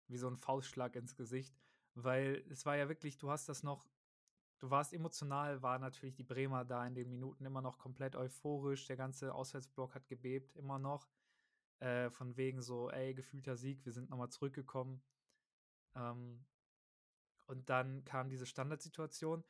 [0.08, 1.56] wie so ein Faustschlag ins Gesicht.
[1.94, 3.88] Weil es war ja wirklich, du hast das noch,
[4.60, 8.86] du warst emotional, war natürlich die Bremer da in den Minuten immer noch komplett euphorisch.
[8.88, 11.08] Der ganze Auswärtsblock hat gebebt, immer noch.
[11.80, 15.02] Äh, von wegen so, ey, gefühlter Sieg, wir sind nochmal zurückgekommen.
[15.96, 16.44] Ähm,
[17.48, 19.44] und dann kam diese Standardsituation.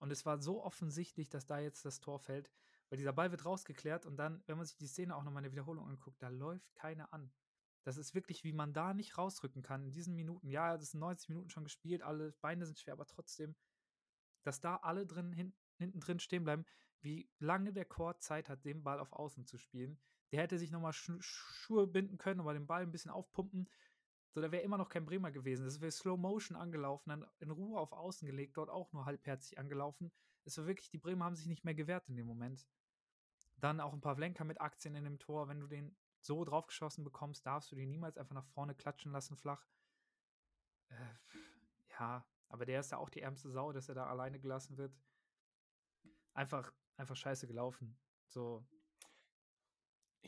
[0.00, 2.50] Und es war so offensichtlich, dass da jetzt das Tor fällt,
[2.88, 5.44] weil dieser Ball wird rausgeklärt und dann, wenn man sich die Szene auch nochmal in
[5.44, 7.32] der Wiederholung anguckt, da läuft keiner an.
[7.84, 10.48] Das ist wirklich, wie man da nicht rausrücken kann in diesen Minuten.
[10.48, 13.56] Ja, das sind 90 Minuten schon gespielt, alle Beine sind schwer, aber trotzdem,
[14.42, 16.64] dass da alle drin hin, hinten drin stehen bleiben,
[17.00, 19.98] wie lange der Chor Zeit hat, den Ball auf Außen zu spielen.
[20.32, 23.68] Der hätte sich nochmal Sch Schuhe binden können, aber den Ball ein bisschen aufpumpen.
[24.30, 25.64] So, da wäre immer noch kein Bremer gewesen.
[25.64, 29.58] Das wäre Slow Motion angelaufen, dann in Ruhe auf Außen gelegt, dort auch nur halbherzig
[29.58, 30.12] angelaufen.
[30.44, 32.66] Es war wirklich, die Bremer haben sich nicht mehr gewehrt in dem Moment.
[33.56, 35.48] Dann auch ein paar Flenker mit Aktien in dem Tor.
[35.48, 39.36] Wenn du den so draufgeschossen bekommst, darfst du den niemals einfach nach vorne klatschen lassen,
[39.36, 39.66] flach.
[40.88, 40.94] Äh,
[41.98, 44.94] ja, aber der ist ja auch die ärmste Sau, dass er da alleine gelassen wird.
[46.34, 47.98] Einfach, einfach scheiße gelaufen.
[48.26, 48.64] So,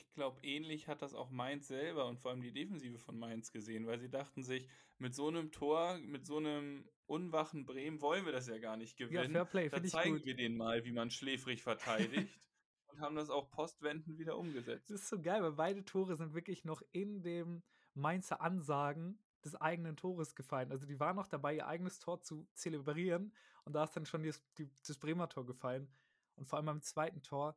[0.03, 3.53] ich glaube, ähnlich hat das auch Mainz selber und vor allem die Defensive von Mainz
[3.53, 8.25] gesehen, weil sie dachten sich, mit so einem Tor, mit so einem unwachen Bremen wollen
[8.25, 9.33] wir das ja gar nicht gewinnen.
[9.33, 10.27] Ja, Fairplay, da zeigen gut.
[10.27, 12.39] wir denen mal, wie man schläfrig verteidigt.
[12.89, 14.91] und haben das auch postwendend wieder umgesetzt.
[14.91, 17.63] Das ist so geil, weil beide Tore sind wirklich noch in dem
[17.95, 20.71] Mainzer Ansagen des eigenen Tores gefallen.
[20.71, 23.33] Also die waren noch dabei, ihr eigenes Tor zu zelebrieren
[23.65, 25.89] und da ist dann schon das, die, das Bremer Tor gefallen.
[26.37, 27.57] Und vor allem beim zweiten Tor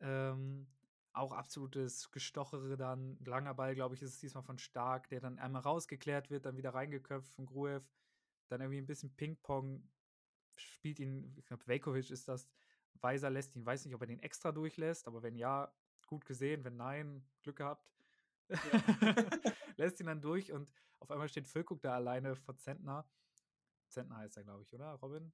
[0.00, 0.66] ähm,
[1.18, 3.18] auch absolutes Gestochere dann.
[3.24, 6.56] Langer Ball, glaube ich, ist es diesmal von Stark, der dann einmal rausgeklärt wird, dann
[6.56, 7.84] wieder reingeköpft von Gruev.
[8.48, 9.88] Dann irgendwie ein bisschen Ping-Pong.
[10.56, 12.48] Spielt ihn, ich glaube, Velkovic ist das.
[13.00, 15.72] Weiser lässt ihn, weiß nicht, ob er den extra durchlässt, aber wenn ja,
[16.06, 16.64] gut gesehen.
[16.64, 17.88] Wenn nein, Glück gehabt.
[18.48, 18.58] Ja.
[19.76, 20.68] lässt ihn dann durch und
[21.00, 23.08] auf einmal steht Füllkuck da alleine vor Zentner.
[23.88, 24.92] Zentner heißt er, glaube ich, oder?
[24.94, 25.32] Robin?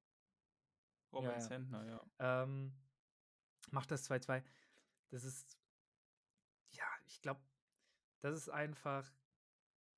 [1.12, 2.42] Robin ja, Zentner, ja.
[2.42, 2.72] Ähm,
[3.70, 4.42] macht das 2-2.
[5.10, 5.63] Das ist ja,
[7.14, 7.40] ich glaube,
[8.20, 9.10] das ist einfach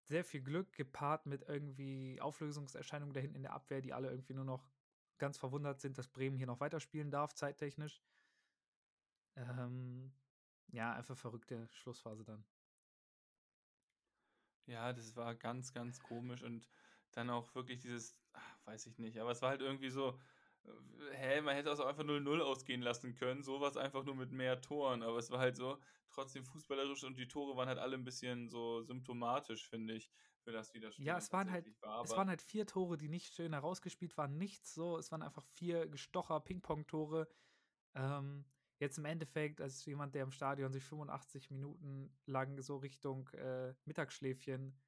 [0.08, 4.34] sehr viel Glück gepaart mit irgendwie Auflösungserscheinungen da hinten in der Abwehr, die alle irgendwie
[4.34, 4.68] nur noch
[5.18, 8.02] ganz verwundert sind, dass Bremen hier noch weiterspielen darf, zeittechnisch.
[9.34, 10.12] Ähm,
[10.68, 12.44] ja, einfach verrückte Schlussphase dann.
[14.66, 16.68] Ja, das war ganz, ganz komisch und
[17.12, 20.18] dann auch wirklich dieses, ach, weiß ich nicht, aber es war halt irgendwie so,
[21.12, 24.60] hä, man hätte es auch einfach 0-0 ausgehen lassen können, sowas einfach nur mit mehr
[24.60, 25.78] Toren, aber es war halt so,
[26.10, 30.10] trotzdem fußballerisch und die Tore waren halt alle ein bisschen so symptomatisch, finde ich,
[30.42, 31.04] für das Widerspiel.
[31.04, 34.38] Ja, es waren halt, war, es waren halt vier Tore, die nicht schön herausgespielt waren,
[34.38, 37.28] nichts so, es waren einfach vier gestocher Ping-Pong-Tore.
[37.94, 38.44] Ähm,
[38.78, 43.74] jetzt im Endeffekt, als jemand, der im Stadion sich 85 Minuten lang so Richtung äh,
[43.84, 44.78] Mittagsschläfchen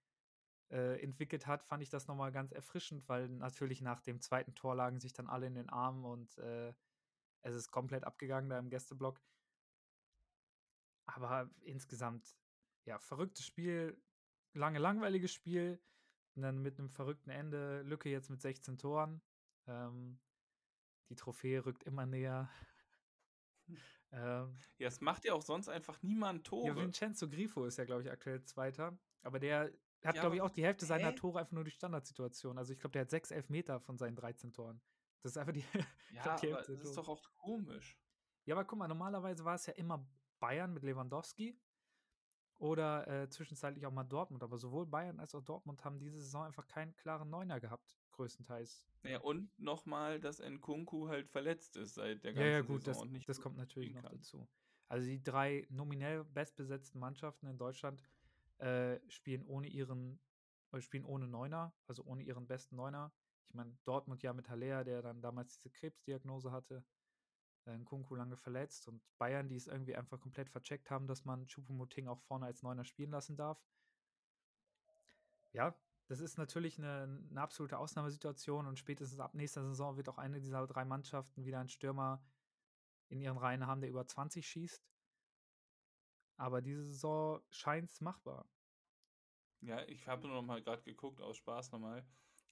[0.70, 4.74] äh, entwickelt hat, fand ich das nochmal ganz erfrischend, weil natürlich nach dem zweiten Tor
[4.74, 6.74] lagen sich dann alle in den Armen und äh,
[7.42, 9.20] es ist komplett abgegangen da im Gästeblock.
[11.06, 12.36] Aber insgesamt,
[12.84, 14.00] ja, verrücktes Spiel,
[14.52, 15.80] lange langweiliges Spiel.
[16.34, 19.20] Und dann mit einem verrückten Ende, Lücke jetzt mit 16 Toren.
[19.66, 20.20] Ähm,
[21.08, 22.48] die Trophäe rückt immer näher.
[24.12, 26.68] ähm, ja, es macht ja auch sonst einfach niemand Tore.
[26.68, 28.96] Ja, Vincenzo Grifo ist ja, glaube ich, aktuell Zweiter.
[29.22, 29.72] Aber der
[30.04, 30.88] hat, ja, glaube ich, auch die Hälfte hä?
[30.88, 32.58] seiner Tore einfach nur die Standardsituation.
[32.58, 34.80] Also ich glaube, der hat sechs Elfmeter von seinen 13 Toren.
[35.22, 35.64] Das ist einfach die.
[36.14, 37.98] Ja, glaub, die aber das ist doch auch komisch.
[38.46, 40.08] Ja, aber guck mal, normalerweise war es ja immer
[40.40, 41.60] Bayern mit Lewandowski
[42.58, 44.42] oder äh, zwischenzeitlich auch mal Dortmund.
[44.42, 48.84] Aber sowohl Bayern als auch Dortmund haben diese Saison einfach keinen klaren Neuner gehabt, größtenteils.
[49.04, 52.94] Ja, und nochmal, dass Nkunku halt verletzt ist seit der ganzen ja, ja, gut, Saison
[52.94, 54.48] das, und nicht das kommt natürlich noch dazu.
[54.88, 58.02] Also die drei nominell bestbesetzten Mannschaften in Deutschland
[58.58, 60.20] äh, spielen ohne ihren,
[60.72, 63.12] äh, spielen ohne Neuner, also ohne ihren besten Neuner.
[63.48, 66.84] Ich meine, Dortmund ja mit Haller, der dann damals diese Krebsdiagnose hatte,
[67.64, 71.46] äh, Kunku lange verletzt und Bayern, die es irgendwie einfach komplett vercheckt haben, dass man
[71.46, 73.62] Choupo-Moting auch vorne als Neuner spielen lassen darf.
[75.52, 75.74] Ja,
[76.08, 80.40] das ist natürlich eine, eine, absolute Ausnahmesituation und spätestens ab nächster Saison wird auch eine
[80.40, 82.22] dieser drei Mannschaften wieder einen Stürmer
[83.08, 84.86] in ihren Reihen haben, der über 20 schießt.
[86.38, 88.48] Aber diese Saison scheint es machbar.
[89.60, 92.06] Ja, ich habe nur noch mal gerade geguckt, aus Spaß nochmal.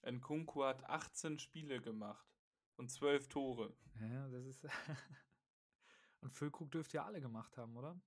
[0.05, 2.29] Nkunku hat 18 Spiele gemacht
[2.77, 3.77] und 12 Tore.
[4.01, 4.65] Ja, das ist.
[6.21, 7.99] und Füllkrug dürfte ja alle gemacht haben, oder?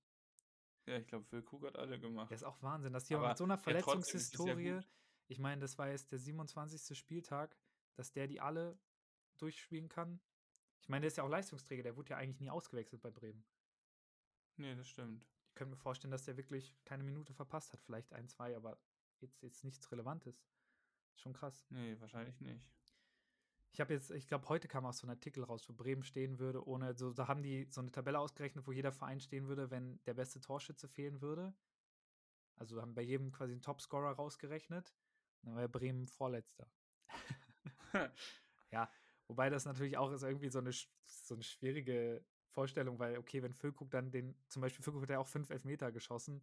[0.86, 2.30] Ja, ich glaube, Füllkrug hat alle gemacht.
[2.30, 4.82] Das ist auch Wahnsinn, dass die auch mit so einer Verletzungshistorie, ja
[5.28, 6.98] ich meine, das war jetzt der 27.
[6.98, 7.56] Spieltag,
[7.94, 8.80] dass der die alle
[9.38, 10.20] durchspielen kann.
[10.82, 13.46] Ich meine, der ist ja auch Leistungsträger, der wurde ja eigentlich nie ausgewechselt bei Bremen.
[14.58, 17.82] Nee, das stimmt könnte mir vorstellen, dass der wirklich keine Minute verpasst hat.
[17.82, 18.80] Vielleicht ein, zwei, aber
[19.20, 20.42] jetzt, jetzt nichts Relevantes.
[21.16, 21.68] Schon krass.
[21.70, 22.64] Nee, wahrscheinlich nicht.
[23.74, 26.40] Ich habe jetzt, ich glaube, heute kam auch so ein Artikel raus, wo Bremen stehen
[26.40, 29.70] würde, ohne, so, da haben die so eine Tabelle ausgerechnet, wo jeder Verein stehen würde,
[29.70, 31.54] wenn der beste Torschütze fehlen würde.
[32.56, 34.96] Also haben bei jedem quasi einen Topscorer rausgerechnet.
[35.42, 36.72] Dann wäre Bremen Vorletzter.
[38.72, 38.90] ja,
[39.28, 43.54] wobei das natürlich auch ist irgendwie so eine, so eine schwierige Vorstellung, weil, okay, wenn
[43.54, 46.42] Füllkrug dann den, zum Beispiel Füllkrug hat ja auch fünf Elfmeter geschossen,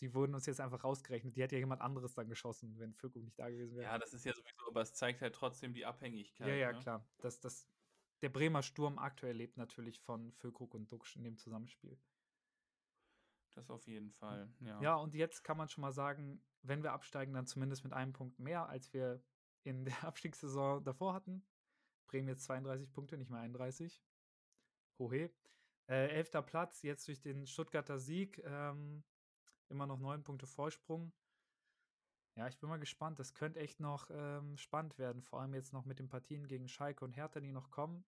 [0.00, 1.36] die wurden uns jetzt einfach rausgerechnet.
[1.36, 3.92] Die hätte ja jemand anderes dann geschossen, wenn Füllkrug nicht da gewesen wäre.
[3.92, 6.48] Ja, das ist ja sowieso, aber es zeigt halt trotzdem die Abhängigkeit.
[6.48, 6.78] Ja, ja, ne?
[6.78, 7.06] klar.
[7.18, 7.68] Das, das,
[8.22, 11.98] der Bremer Sturm aktuell lebt natürlich von Füllkrug und Duxch in dem Zusammenspiel.
[13.54, 14.80] Das auf jeden Fall, ja.
[14.80, 18.12] Ja, und jetzt kann man schon mal sagen, wenn wir absteigen, dann zumindest mit einem
[18.12, 19.22] Punkt mehr, als wir
[19.64, 21.44] in der Abstiegssaison davor hatten.
[22.06, 24.02] Bremen jetzt 32 Punkte, nicht mehr 31.
[25.00, 25.32] Hohe.
[25.88, 28.40] Äh, elfter Platz, jetzt durch den Stuttgarter Sieg.
[28.44, 29.02] Ähm,
[29.68, 31.12] immer noch neun Punkte Vorsprung.
[32.36, 33.18] Ja, ich bin mal gespannt.
[33.18, 35.22] Das könnte echt noch ähm, spannend werden.
[35.22, 38.04] Vor allem jetzt noch mit den Partien gegen Schalke und Hertha, die noch kommen.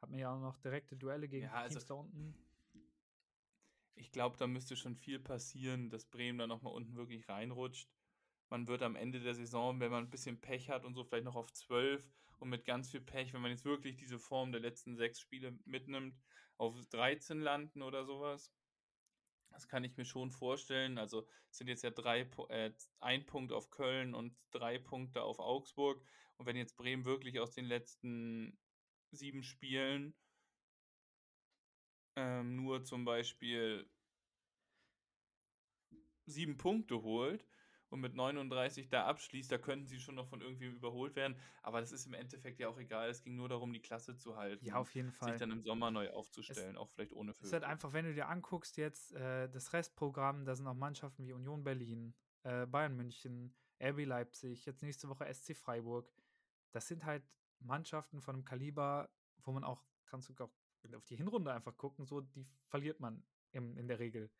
[0.00, 2.34] Hat mir ja auch noch direkte Duelle gegen Ja, also- Teams da unten.
[3.96, 7.93] Ich glaube, da müsste schon viel passieren, dass Bremen da nochmal unten wirklich reinrutscht.
[8.54, 11.24] Man wird am Ende der Saison, wenn man ein bisschen Pech hat und so, vielleicht
[11.24, 14.60] noch auf 12 und mit ganz viel Pech, wenn man jetzt wirklich diese Form der
[14.60, 16.16] letzten sechs Spiele mitnimmt,
[16.56, 18.52] auf 13 landen oder sowas.
[19.50, 20.98] Das kann ich mir schon vorstellen.
[20.98, 26.00] Also sind jetzt ja drei, äh, ein Punkt auf Köln und drei Punkte auf Augsburg.
[26.36, 28.56] Und wenn jetzt Bremen wirklich aus den letzten
[29.10, 30.14] sieben Spielen
[32.14, 33.90] ähm, nur zum Beispiel
[36.24, 37.44] sieben Punkte holt
[37.94, 41.36] und mit 39 da abschließt, da könnten sie schon noch von irgendwem überholt werden.
[41.62, 43.08] Aber das ist im Endeffekt ja auch egal.
[43.08, 44.64] Es ging nur darum, die Klasse zu halten.
[44.64, 45.38] Ja, auf jeden sich Fall.
[45.38, 48.28] dann im Sommer neu aufzustellen, auch vielleicht ohne Es ist halt einfach, wenn du dir
[48.28, 53.54] anguckst, jetzt äh, das Restprogramm, da sind auch Mannschaften wie Union Berlin, äh, Bayern München,
[53.80, 56.12] RB Leipzig, jetzt nächste Woche SC Freiburg.
[56.72, 57.22] Das sind halt
[57.60, 59.08] Mannschaften von einem Kaliber,
[59.44, 60.50] wo man auch, kannst du auch
[60.96, 64.32] auf die Hinrunde einfach gucken, so, die verliert man im, in der Regel.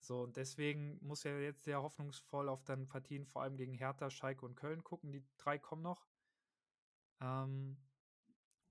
[0.00, 4.10] So, und deswegen muss er jetzt sehr hoffnungsvoll auf dann Partien, vor allem gegen Hertha,
[4.10, 5.12] Schalke und Köln gucken.
[5.12, 6.08] Die drei kommen noch.
[7.20, 7.76] Ähm,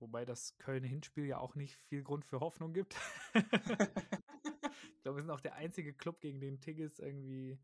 [0.00, 2.96] wobei das Köln-Hinspiel ja auch nicht viel Grund für Hoffnung gibt.
[3.34, 7.60] ich glaube, wir sind auch der einzige Club, gegen den Tigges irgendwie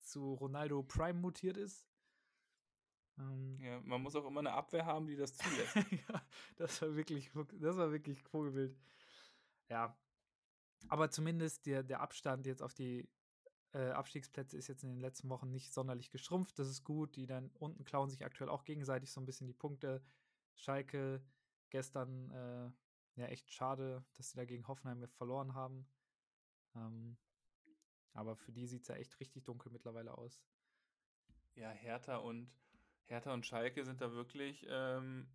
[0.00, 1.88] zu Ronaldo Prime mutiert ist.
[3.18, 5.76] Ähm, Ja, man muss auch immer eine Abwehr haben, die das zulässt.
[5.76, 6.22] ja,
[6.56, 8.76] das war wirklich, das war wirklich Vogelbild.
[9.70, 9.96] Ja.
[10.88, 13.08] Aber zumindest der, der Abstand jetzt auf die
[13.72, 16.58] äh, Abstiegsplätze ist jetzt in den letzten Wochen nicht sonderlich geschrumpft.
[16.58, 17.16] Das ist gut.
[17.16, 20.02] Die dann unten klauen sich aktuell auch gegenseitig so ein bisschen die Punkte.
[20.54, 21.22] Schalke
[21.70, 25.86] gestern, äh, ja, echt schade, dass sie da gegen Hoffenheim verloren haben.
[26.74, 27.16] Ähm,
[28.12, 30.42] aber für die sieht es ja echt richtig dunkel mittlerweile aus.
[31.54, 32.50] Ja, Hertha und
[33.04, 35.28] Hertha und Schalke sind da wirklich ähm,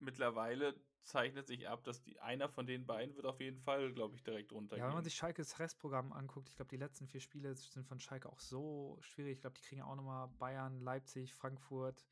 [0.00, 4.16] mittlerweile zeichnet sich ab, dass die einer von den beiden wird auf jeden Fall, glaube
[4.16, 4.92] ich, direkt Ja, wenn runtergehen.
[4.92, 8.38] man sich Schalkes Restprogramm anguckt, ich glaube, die letzten vier Spiele sind von Schalke auch
[8.40, 9.32] so schwierig.
[9.32, 12.06] Ich glaube, die kriegen auch nochmal Bayern, Leipzig, Frankfurt.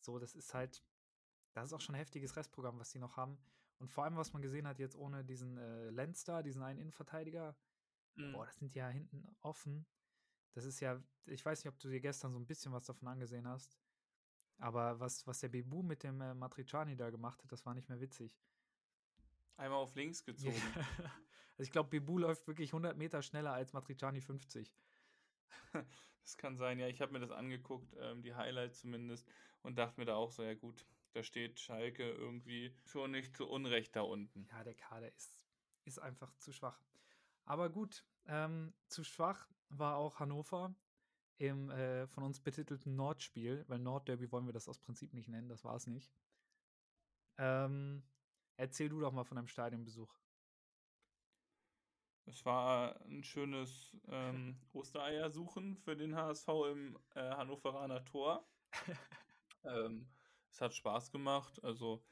[0.00, 0.84] So, das ist halt,
[1.54, 3.38] das ist auch schon ein heftiges Restprogramm, was die noch haben.
[3.78, 6.78] Und vor allem, was man gesehen hat, jetzt ohne diesen äh, Lenz da, diesen einen
[6.78, 7.56] Innenverteidiger,
[8.16, 8.32] Mhm.
[8.32, 9.86] boah, das sind ja hinten offen.
[10.52, 13.08] Das ist ja, ich weiß nicht, ob du dir gestern so ein bisschen was davon
[13.08, 13.78] angesehen hast.
[14.58, 17.88] Aber was, was der Bebu mit dem äh, Matriciani da gemacht hat, das war nicht
[17.88, 18.38] mehr witzig.
[19.56, 20.62] Einmal auf links gezogen.
[21.56, 24.74] Also ich glaube, Bebu läuft wirklich 100 Meter schneller als Matriciani 50.
[26.24, 26.88] Das kann sein, ja.
[26.88, 29.28] Ich habe mir das angeguckt, ähm, die Highlights zumindest,
[29.60, 33.46] und dachte mir da auch so, ja gut, da steht Schalke irgendwie schon nicht zu
[33.46, 34.46] Unrecht da unten.
[34.50, 35.44] Ja, der Kader ist,
[35.84, 36.80] ist einfach zu schwach.
[37.44, 40.74] Aber gut, ähm, zu schwach war auch Hannover
[41.38, 45.48] im äh, von uns betitelten Nordspiel, weil Nordderby wollen wir das aus Prinzip nicht nennen,
[45.48, 46.12] das war es nicht.
[47.38, 48.02] Ähm,
[48.56, 50.14] erzähl du doch mal von deinem Stadionbesuch.
[52.26, 58.48] Es war ein schönes ähm, Ostereiersuchen für den HSV im äh, Hannoveraner Tor.
[59.64, 60.08] ähm,
[60.50, 61.62] es hat Spaß gemacht.
[61.62, 62.02] Also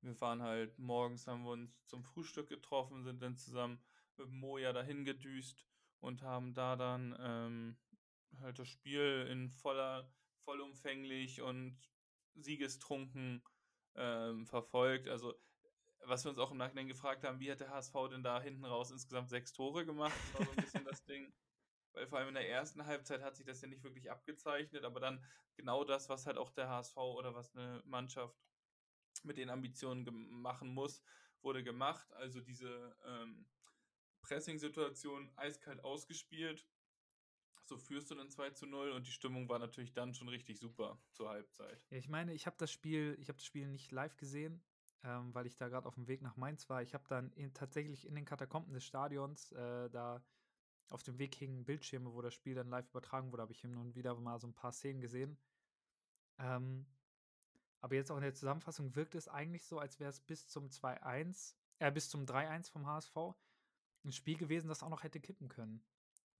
[0.00, 3.80] wir waren halt morgens, haben wir uns zum Frühstück getroffen, sind dann zusammen
[4.16, 5.64] mit Moja dahin gedüst
[6.00, 7.76] und haben da dann ähm,
[8.40, 10.12] halt das Spiel in voller,
[10.44, 11.78] vollumfänglich und
[12.34, 13.42] siegestrunken
[13.94, 15.08] ähm, verfolgt.
[15.08, 15.34] Also
[16.04, 18.64] was wir uns auch im Nachhinein gefragt haben, wie hat der HSV denn da hinten
[18.64, 20.14] raus insgesamt sechs Tore gemacht?
[20.32, 21.32] Das war so ein bisschen das Ding.
[21.92, 25.00] Weil vor allem in der ersten Halbzeit hat sich das ja nicht wirklich abgezeichnet, aber
[25.00, 25.24] dann
[25.56, 28.38] genau das, was halt auch der HSV oder was eine Mannschaft
[29.24, 31.02] mit den Ambitionen machen muss,
[31.42, 32.10] wurde gemacht.
[32.12, 33.46] Also diese ähm,
[34.22, 36.66] Pressing-Situation eiskalt ausgespielt.
[37.70, 40.58] So führst du dann 2 zu 0 und die Stimmung war natürlich dann schon richtig
[40.58, 41.86] super zur Halbzeit.
[41.90, 44.60] Ja, ich meine, ich habe das Spiel, ich habe das Spiel nicht live gesehen,
[45.04, 46.82] ähm, weil ich da gerade auf dem Weg nach Mainz war.
[46.82, 50.20] Ich habe dann in, tatsächlich in den Katakomben des Stadions äh, da
[50.88, 53.76] auf dem Weg hingen Bildschirme, wo das Spiel dann live übertragen wurde, habe ich hin
[53.76, 55.38] und wieder mal so ein paar Szenen gesehen.
[56.40, 56.88] Ähm,
[57.78, 60.70] aber jetzt auch in der Zusammenfassung wirkt es eigentlich so, als wäre es bis zum
[60.70, 63.16] 2-1, äh, bis zum 3-1 vom HSV
[64.02, 65.84] ein Spiel gewesen, das auch noch hätte kippen können.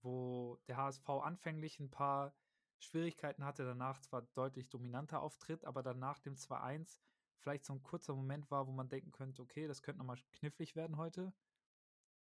[0.01, 2.33] Wo der HSV anfänglich ein paar
[2.79, 6.99] Schwierigkeiten hatte, danach zwar deutlich dominanter auftritt, aber dann nach dem 2-1
[7.37, 10.75] vielleicht so ein kurzer Moment war, wo man denken könnte, okay, das könnte nochmal knifflig
[10.75, 11.33] werden heute.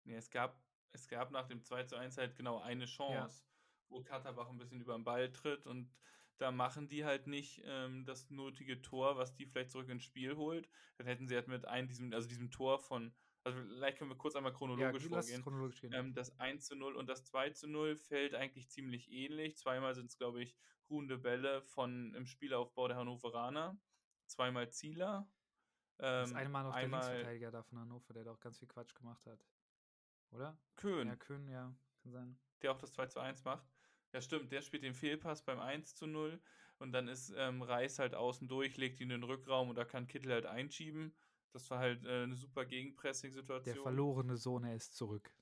[0.04, 0.60] Nee, es gab,
[0.92, 3.50] es gab nach dem 2 zu 1 halt genau eine Chance, ja.
[3.88, 5.90] wo Katterbach ein bisschen über den Ball tritt und
[6.38, 10.36] da machen die halt nicht ähm, das nötige Tor, was die vielleicht zurück ins Spiel
[10.36, 10.68] holt.
[10.98, 14.16] Dann hätten sie halt mit einem, diesem, also diesem Tor von, also vielleicht können wir
[14.16, 15.42] kurz einmal chronologisch ja, vorgehen.
[15.42, 19.58] Chronologisch ähm, das 1 zu 0 und das 2 zu 0 fällt eigentlich ziemlich ähnlich.
[19.58, 20.56] Zweimal sind es, glaube ich,
[20.88, 23.78] ruhende Bälle von im Spielaufbau der Hannoveraner.
[24.26, 25.28] Zweimal Zieler.
[25.98, 28.58] Ähm, das eine Mal noch einmal, der Linksverteidiger da von Hannover, der da auch ganz
[28.58, 29.46] viel Quatsch gemacht hat.
[30.30, 30.58] Oder?
[30.76, 31.06] Köhn.
[31.06, 32.38] Ja, Köhn, ja, kann sein.
[32.62, 33.68] Der auch das 2 zu 1 macht.
[34.12, 36.40] Ja, stimmt, der spielt den Fehlpass beim 1 zu 0
[36.78, 39.84] und dann ist ähm, Reis halt außen durch, legt ihn in den Rückraum und da
[39.84, 41.14] kann Kittel halt einschieben.
[41.54, 43.74] Das war halt äh, eine super Gegenpressing-Situation.
[43.74, 45.32] Der verlorene Sohn, er ist zurück.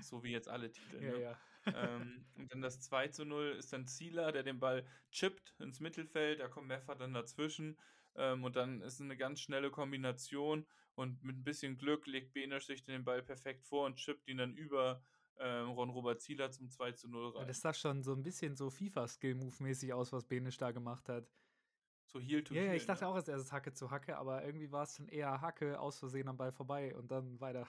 [0.00, 0.96] So wie jetzt alle Titel.
[1.02, 1.20] ja, ne?
[1.20, 1.38] ja.
[1.66, 5.80] ähm, und dann das 2 zu 0 ist dann Zieler, der den Ball chippt ins
[5.80, 7.76] Mittelfeld, da kommt Meffer dann dazwischen
[8.14, 12.66] ähm, und dann ist eine ganz schnelle Kombination und mit ein bisschen Glück legt Benesch
[12.66, 15.02] sich den Ball perfekt vor und chippt ihn dann über
[15.38, 17.42] ähm, Ron-Robert Zieler zum 2 zu 0 rein.
[17.42, 21.28] Ja, das sah schon so ein bisschen so FIFA-Skill-Move-mäßig aus, was Benisch da gemacht hat.
[22.06, 23.10] So Heel to Ja, Heel, ja, ich dachte ne?
[23.10, 26.28] auch als erstes Hacke zu Hacke, aber irgendwie war es dann eher Hacke aus Versehen
[26.28, 27.66] am Ball vorbei und dann weiter.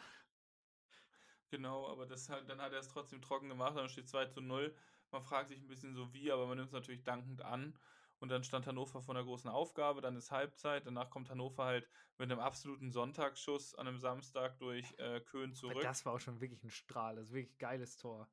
[1.50, 4.42] Genau, aber das hat, dann hat er es trotzdem trocken gemacht, dann steht 2 zu
[4.42, 4.76] 0.
[5.12, 7.74] Man fragt sich ein bisschen so wie, aber man nimmt es natürlich dankend an.
[8.20, 11.88] Und dann stand Hannover vor einer großen Aufgabe, dann ist Halbzeit, danach kommt Hannover halt
[12.18, 15.84] mit einem absoluten Sonntagsschuss an einem Samstag durch äh, Köln zurück.
[15.84, 18.28] Das war auch schon wirklich ein Strahl, das ist wirklich ein geiles Tor.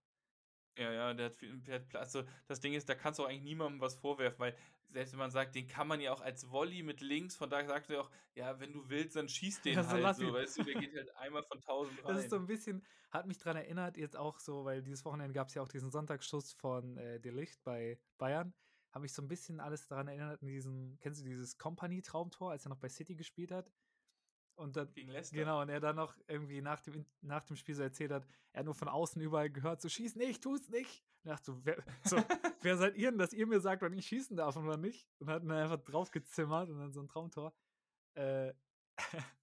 [0.77, 3.29] Ja, ja, der hat, viel, der hat also das Ding ist, da kannst du auch
[3.29, 4.57] eigentlich niemandem was vorwerfen, weil
[4.95, 7.67] selbst wenn man sagt, den kann man ja auch als Volley mit links, von daher
[7.67, 10.63] sagt er auch, ja, wenn du willst, dann schieß den Ja, halt so, weißt du,
[10.63, 12.15] der geht halt einmal von 1000 rein.
[12.15, 15.35] Das ist so ein bisschen, hat mich dran erinnert, jetzt auch so, weil dieses Wochenende
[15.35, 18.55] gab es ja auch diesen Sonntagsschuss von äh, De Licht bei Bayern.
[18.93, 22.65] Habe mich so ein bisschen alles daran erinnert, in diesem, kennst du dieses Company-Traumtor, als
[22.65, 23.69] er noch bei City gespielt hat?
[24.57, 25.37] Und dann, gegen Leicester.
[25.37, 28.61] genau, und er dann noch irgendwie nach dem, nach dem Spiel so erzählt hat, er
[28.61, 31.05] hat nur von außen überall gehört, so schieß nicht, tu's nicht.
[31.25, 32.17] Und dachte so, wer, so,
[32.63, 35.09] wer seid ihr denn, dass ihr mir sagt, wann ich schießen darf und wann nicht?
[35.19, 37.53] Und hat dann einfach draufgezimmert und dann so ein Traumtor.
[38.15, 38.55] Äh,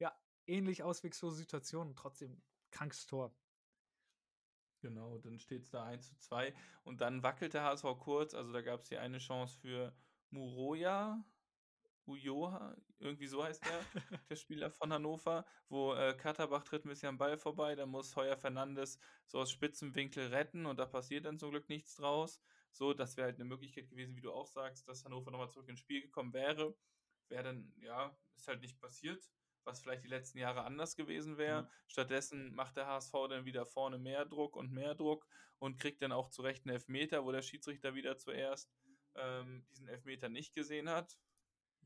[0.00, 0.12] ja,
[0.46, 3.32] ähnlich auswegslose Situation trotzdem krankes Tor.
[4.80, 8.52] Genau, dann steht es da 1 zu 2 und dann wackelt der HSV kurz, also
[8.52, 9.92] da gab es hier eine Chance für
[10.30, 11.24] Muroya,
[12.08, 13.80] Ujoha, irgendwie so heißt der,
[14.30, 18.16] der Spieler von Hannover, wo äh, Katterbach tritt ein bisschen am Ball vorbei, da muss
[18.16, 22.40] Heuer Fernandes so aus Spitzenwinkel retten und da passiert dann zum Glück nichts draus.
[22.72, 25.68] So, das wäre halt eine Möglichkeit gewesen, wie du auch sagst, dass Hannover nochmal zurück
[25.68, 26.76] ins Spiel gekommen wäre.
[27.28, 29.30] Wäre dann, ja, ist halt nicht passiert,
[29.64, 31.62] was vielleicht die letzten Jahre anders gewesen wäre.
[31.62, 31.68] Mhm.
[31.88, 35.26] Stattdessen macht der HSV dann wieder vorne mehr Druck und mehr Druck
[35.58, 38.70] und kriegt dann auch zu Recht einen Elfmeter, wo der Schiedsrichter wieder zuerst
[39.16, 41.18] ähm, diesen Elfmeter nicht gesehen hat.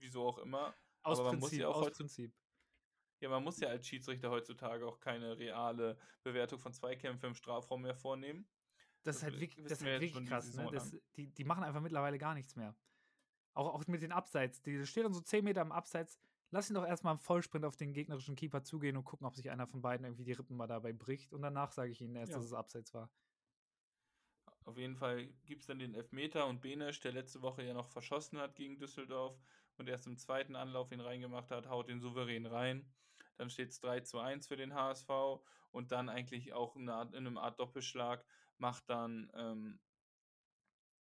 [0.02, 0.74] Wieso auch immer.
[1.04, 2.34] Aus Aber man Prinzip, muss ja auch aus Prinzip.
[3.20, 7.82] Ja, man muss ja als Schiedsrichter heutzutage auch keine reale Bewertung von Zweikämpfen im Strafraum
[7.82, 8.48] mehr vornehmen.
[9.04, 10.70] Das ist halt wirklich, das ist halt wirklich krass, die ne?
[10.72, 12.76] Das, die, die machen einfach mittlerweile gar nichts mehr.
[13.54, 14.60] Auch, auch mit den Abseits.
[14.62, 16.18] Die steht dann so 10 Meter im Abseits.
[16.50, 19.50] Lass ihn doch erstmal im Vollsprint auf den gegnerischen Keeper zugehen und gucken, ob sich
[19.50, 21.32] einer von beiden irgendwie die Rippen mal dabei bricht.
[21.32, 22.38] Und danach sage ich ihnen erst, Ja.
[22.38, 23.08] dass es Abseits war.
[24.64, 27.88] Auf jeden Fall gibt es dann den Elfmeter und Benesch, der letzte Woche ja noch
[27.88, 29.40] verschossen hat gegen Düsseldorf
[29.78, 32.92] und erst im zweiten Anlauf ihn reingemacht hat, haut den souverän rein.
[33.36, 35.08] Dann steht es 3 zu 1 für den HSV
[35.70, 38.24] und dann eigentlich auch in, Art, in einem Art Doppelschlag
[38.58, 39.80] macht dann ähm,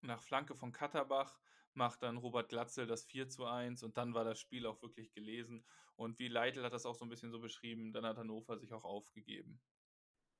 [0.01, 1.39] nach Flanke von Katterbach
[1.73, 5.13] macht dann Robert Glatzel das 4 zu 1 und dann war das Spiel auch wirklich
[5.13, 5.63] gelesen.
[5.95, 8.73] Und wie Leitl hat das auch so ein bisschen so beschrieben, dann hat Hannover sich
[8.73, 9.61] auch aufgegeben.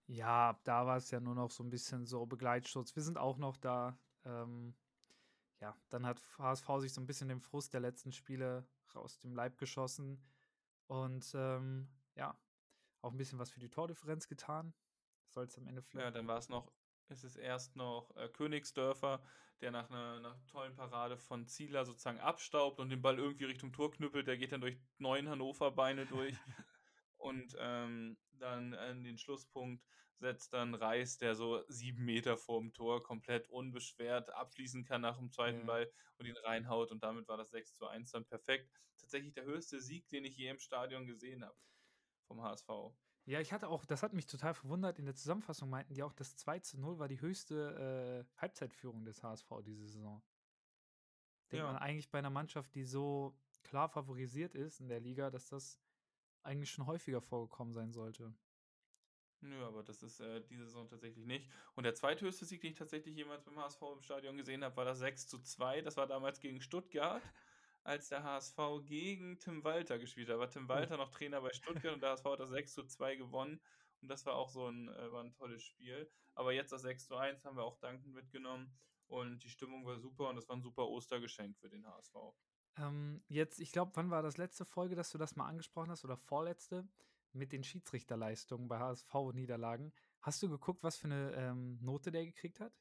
[0.08, 2.96] Ja, da war es ja nur noch so ein bisschen so Begleitschutz.
[2.96, 3.98] Wir sind auch noch da.
[4.26, 4.76] Ähm,
[5.62, 9.34] ja, dann hat HSV sich so ein bisschen den Frust der letzten Spiele aus dem
[9.34, 10.22] Leib geschossen.
[10.88, 12.38] Und ähm, ja,
[13.02, 14.74] auch ein bisschen was für die Tordifferenz getan.
[15.30, 16.16] Soll es am Ende Ja, vielleicht.
[16.18, 16.72] dann war es noch,
[17.08, 19.24] es ist erst noch äh, Königsdörfer,
[19.62, 23.46] der nach einer, nach einer tollen Parade von Zieler sozusagen abstaubt und den Ball irgendwie
[23.46, 24.28] Richtung Tor knüppelt.
[24.28, 26.36] Der geht dann durch neun Hannover-Beine durch.
[27.18, 29.86] und ähm, dann an den Schlusspunkt
[30.22, 35.32] setzt dann Reis, der so sieben Meter vorm Tor komplett unbeschwert abschließen kann nach dem
[35.32, 35.66] zweiten Ja.
[35.66, 36.92] Ball und ihn reinhaut.
[36.92, 38.72] Und damit war das 6 zu 1 dann perfekt.
[38.98, 41.58] Tatsächlich der höchste Sieg, den ich je im Stadion gesehen habe
[42.28, 42.70] vom HSV.
[43.26, 44.98] Ja, ich hatte auch, das hat mich total verwundert.
[45.00, 49.06] In der Zusammenfassung meinten die auch, das 2 zu 0 war die höchste äh, Halbzeitführung
[49.06, 50.24] des HSV diese Saison.
[51.52, 51.74] Denkt Ja.
[51.74, 55.80] man eigentlich bei einer Mannschaft, die so klar favorisiert ist in der Liga, dass das
[56.44, 58.36] eigentlich schon häufiger vorgekommen sein sollte.
[59.42, 61.50] Nö, aber das ist äh, diese Saison tatsächlich nicht.
[61.76, 64.86] Und der zweithöchste Sieg, den ich tatsächlich jemals beim HSV im Stadion gesehen habe, war
[64.86, 65.82] das 6 zu 2.
[65.82, 67.24] Das war damals gegen Stuttgart,
[67.84, 70.36] als der HSV gegen Tim Walter gespielt hat.
[70.36, 72.84] Da war Tim Walter noch Trainer bei Stuttgart und der HSV hat das 6 zu
[72.86, 73.60] 2 gewonnen.
[74.02, 76.10] Und das war auch so ein, äh, war ein tolles Spiel.
[76.36, 78.72] Aber jetzt das 6 zu 1 haben wir auch dankend mitgenommen.
[79.08, 82.16] Und die Stimmung war super und das war ein super Ostergeschenk für den HSV.
[82.78, 86.06] Ähm, jetzt, ich glaube, wann war das letzte Folge, dass du das mal angesprochen hast
[86.06, 86.88] oder vorletzte
[87.34, 89.94] mit den Schiedsrichterleistungen bei HSV-Niederlagen?
[90.22, 92.74] Hast du geguckt, was für eine ähm, Note der gekriegt hat?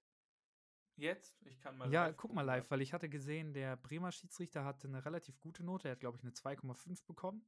[0.97, 1.41] Jetzt?
[1.47, 1.91] Ich kann mal.
[1.91, 5.65] Ja, guck mal live, weil ich hatte gesehen, der Bremer Schiedsrichter hatte eine relativ gute
[5.65, 5.89] Note.
[5.89, 7.47] Er hat, glaube ich, eine 2,5 bekommen.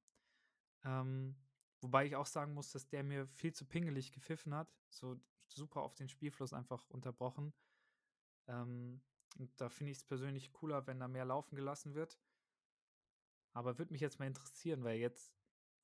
[0.85, 1.37] Ähm,
[1.81, 4.75] wobei ich auch sagen muss, dass der mir viel zu pingelig gepfiffen hat.
[4.89, 7.53] So super auf den Spielfluss einfach unterbrochen.
[8.47, 9.03] Ähm,
[9.39, 12.19] und da finde ich es persönlich cooler, wenn da mehr laufen gelassen wird.
[13.53, 15.35] Aber würde mich jetzt mal interessieren, weil jetzt,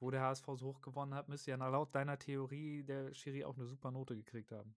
[0.01, 3.57] wo der HSV so hoch gewonnen hat, müsste ja laut deiner Theorie der Schiri auch
[3.57, 4.75] eine super Note gekriegt haben.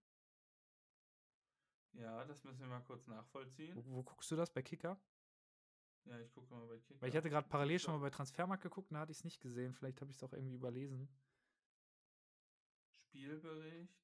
[1.94, 3.76] Ja, das müssen wir mal kurz nachvollziehen.
[3.76, 4.50] Wo, wo guckst du das?
[4.50, 4.98] Bei Kicker?
[6.04, 7.00] Ja, ich gucke mal bei Kicker.
[7.00, 9.40] Weil ich hatte gerade parallel schon mal bei Transfermarkt geguckt da hatte ich es nicht
[9.40, 9.74] gesehen.
[9.74, 11.08] Vielleicht habe ich es auch irgendwie überlesen.
[12.90, 13.94] Spielbericht.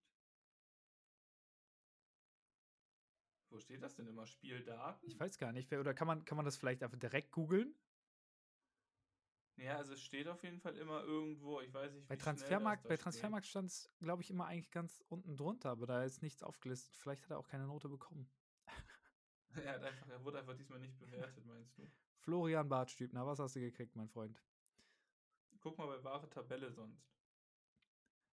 [3.51, 4.27] Wo steht das denn immer?
[4.27, 5.07] Spieldaten?
[5.07, 5.73] Ich weiß gar nicht.
[5.73, 7.75] Oder kann man, kann man das vielleicht einfach direkt googeln?
[9.59, 12.97] Ja, also es steht auf jeden Fall immer irgendwo, ich weiß nicht, bei Transfermarkt, Bei
[12.97, 16.95] Transfermarkt stand es, glaube ich, immer eigentlich ganz unten drunter, aber da ist nichts aufgelistet.
[16.97, 18.31] Vielleicht hat er auch keine Note bekommen.
[19.57, 21.83] er, hat einfach, er wurde einfach diesmal nicht bewertet, meinst du?
[22.21, 24.41] Florian Bartstübner, was hast du gekriegt, mein Freund?
[25.61, 27.11] Guck mal bei wahre Tabelle sonst.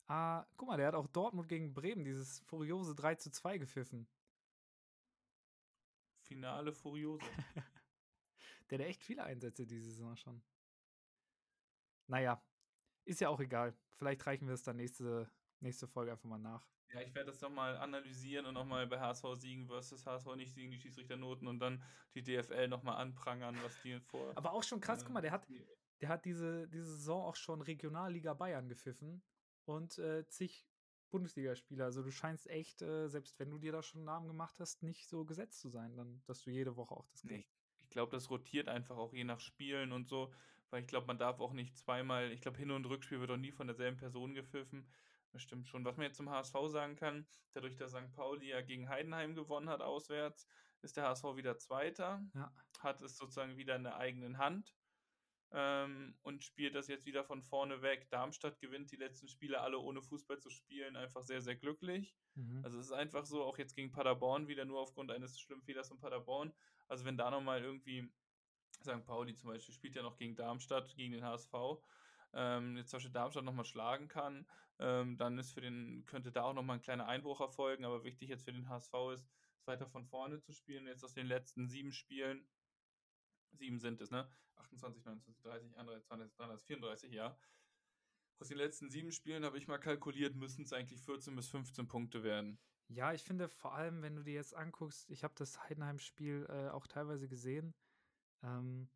[0.08, 4.08] Ah, guck mal, der hat auch Dortmund gegen Bremen dieses furiose 3 zu 2 gepfiffen.
[6.20, 7.26] Finale Furiose.
[8.70, 10.44] der hat echt viele Einsätze diese Saison schon.
[12.08, 12.44] Naja,
[13.06, 13.76] ist ja auch egal.
[13.96, 15.30] Vielleicht reichen wir es dann nächste,
[15.60, 16.68] nächste Folge einfach mal nach.
[16.94, 20.72] Ja, ich werde das nochmal analysieren und nochmal bei HSV siegen versus HSV nicht siegen,
[20.72, 21.84] die Schiedsrichternoten und dann
[22.14, 24.32] die DFL nochmal anprangern, was die vor.
[24.38, 25.48] Aber auch schon krass, äh, guck mal, der hat,
[26.02, 29.24] der hat diese, diese Saison auch schon Regionalliga Bayern gepfiffen
[29.66, 30.66] und äh, zig
[31.10, 31.86] Bundesligaspieler.
[31.86, 34.84] Also du scheinst echt, äh, selbst wenn du dir da schon einen Namen gemacht hast,
[34.84, 37.32] nicht so gesetzt zu sein, dann, dass du jede Woche auch das kriegst.
[37.32, 37.48] Nee,
[37.82, 40.34] ich glaube, das rotiert einfach auch je nach Spielen und so,
[40.70, 43.38] weil ich glaube, man darf auch nicht zweimal, ich glaube, Hin- und Rückspiel wird auch
[43.38, 44.90] nie von derselben Person gepfiffen.
[45.32, 45.84] Das stimmt schon.
[45.84, 48.12] Was man jetzt zum HSV sagen kann, dadurch, dass St.
[48.14, 50.48] Pauli ja gegen Heidenheim gewonnen hat auswärts,
[50.82, 52.54] ist der HSV wieder Zweiter, ja.
[52.80, 54.76] hat es sozusagen wieder in der eigenen Hand
[55.52, 58.10] ähm, und spielt das jetzt wieder von vorne weg.
[58.10, 62.16] Darmstadt gewinnt die letzten Spiele alle ohne Fußball zu spielen, einfach sehr, sehr glücklich.
[62.36, 62.62] Mhm.
[62.64, 65.88] Also es ist einfach so, auch jetzt gegen Paderborn wieder nur aufgrund eines schlimmen Fehlers
[65.88, 66.54] von Paderborn.
[66.88, 68.12] Also wenn da nochmal irgendwie,
[68.84, 69.06] St.
[69.06, 71.54] Pauli zum Beispiel spielt ja noch gegen Darmstadt, gegen den HSV,
[72.34, 74.46] ähm, jetzt zum Beispiel Darmstadt nochmal schlagen kann,
[74.80, 78.30] ähm, dann ist für den, könnte da auch nochmal ein kleiner Einbruch erfolgen, aber wichtig
[78.30, 79.28] jetzt für den HSV ist,
[79.66, 80.88] weiter von vorne zu spielen.
[80.88, 82.48] Jetzt aus den letzten sieben Spielen
[83.58, 84.30] sieben sind es, ne?
[84.58, 86.06] 28, 29, 30, 31,
[86.36, 87.38] 32, 34, ja.
[88.40, 91.88] Aus den letzten sieben Spielen habe ich mal kalkuliert, müssen es eigentlich 14 bis 15
[91.88, 92.60] Punkte werden.
[92.88, 96.70] Ja, ich finde vor allem, wenn du dir jetzt anguckst, ich habe das Heidenheim-Spiel äh,
[96.70, 97.74] auch teilweise gesehen,
[98.46, 98.90] ähm,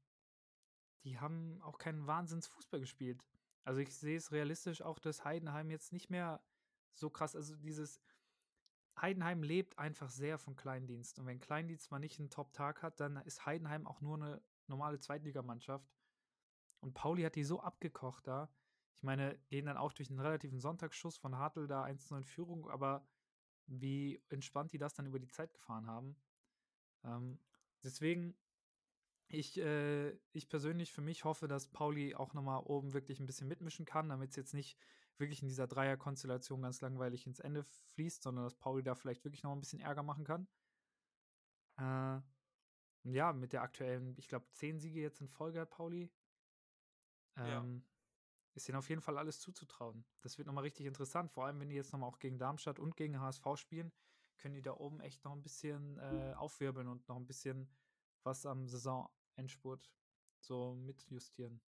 [1.03, 3.23] die haben auch keinen Wahnsinnsfußball gespielt.
[3.63, 6.41] Also ich sehe es realistisch auch, dass Heidenheim jetzt nicht mehr
[6.93, 7.99] so krass, also dieses
[8.99, 11.19] Heidenheim lebt einfach sehr von Kleindienst.
[11.19, 14.99] Und wenn Kleindienst mal nicht einen Top-Tag hat, dann ist Heidenheim auch nur eine normale
[14.99, 15.89] Zweitligamannschaft.
[16.81, 18.49] Und Pauli hat die so abgekocht da.
[18.95, 22.69] Ich meine, gehen dann auch durch einen relativen Sonntagsschuss von Hartl da 1-0 in Führung,
[22.69, 23.07] aber
[23.67, 26.17] wie entspannt die das dann über die Zeit gefahren haben.
[27.03, 27.39] Ähm,
[27.83, 28.35] deswegen,
[29.29, 33.47] ich, äh, ich persönlich für mich hoffe, dass Pauli auch nochmal oben wirklich ein bisschen
[33.47, 34.77] mitmischen kann, damit es jetzt nicht
[35.17, 39.43] wirklich in dieser Dreierkonstellation ganz langweilig ins Ende fließt, sondern dass Pauli da vielleicht wirklich
[39.43, 40.47] noch ein bisschen Ärger machen kann.
[41.77, 42.21] Äh,
[43.03, 46.11] ja, mit der aktuellen, ich glaube, zehn Siege jetzt in Folge hat Pauli.
[47.37, 47.81] Ähm, ja.
[48.55, 50.05] Ist ihnen auf jeden Fall alles zuzutrauen.
[50.21, 51.31] Das wird nochmal richtig interessant.
[51.31, 53.91] Vor allem, wenn die jetzt nochmal auch gegen Darmstadt und gegen HSV spielen,
[54.37, 57.69] können die da oben echt noch ein bisschen äh, aufwirbeln und noch ein bisschen
[58.23, 58.67] was am
[59.39, 59.89] Saisonendspurt
[60.39, 61.61] so mitjustieren.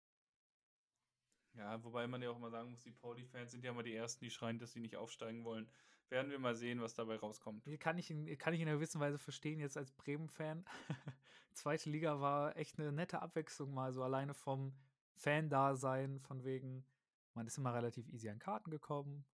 [1.53, 4.23] Ja, wobei man ja auch mal sagen muss, die Pauli-Fans sind ja immer die Ersten,
[4.23, 5.69] die schreien, dass sie nicht aufsteigen wollen.
[6.09, 7.65] Werden wir mal sehen, was dabei rauskommt.
[7.79, 10.65] Kann ich in, kann ich in einer gewissen Weise verstehen, jetzt als Bremen-Fan.
[11.53, 14.73] Zweite Liga war echt eine nette Abwechslung mal, so alleine vom
[15.15, 16.85] Fan-Dasein, von wegen,
[17.33, 19.25] man ist immer relativ easy an Karten gekommen.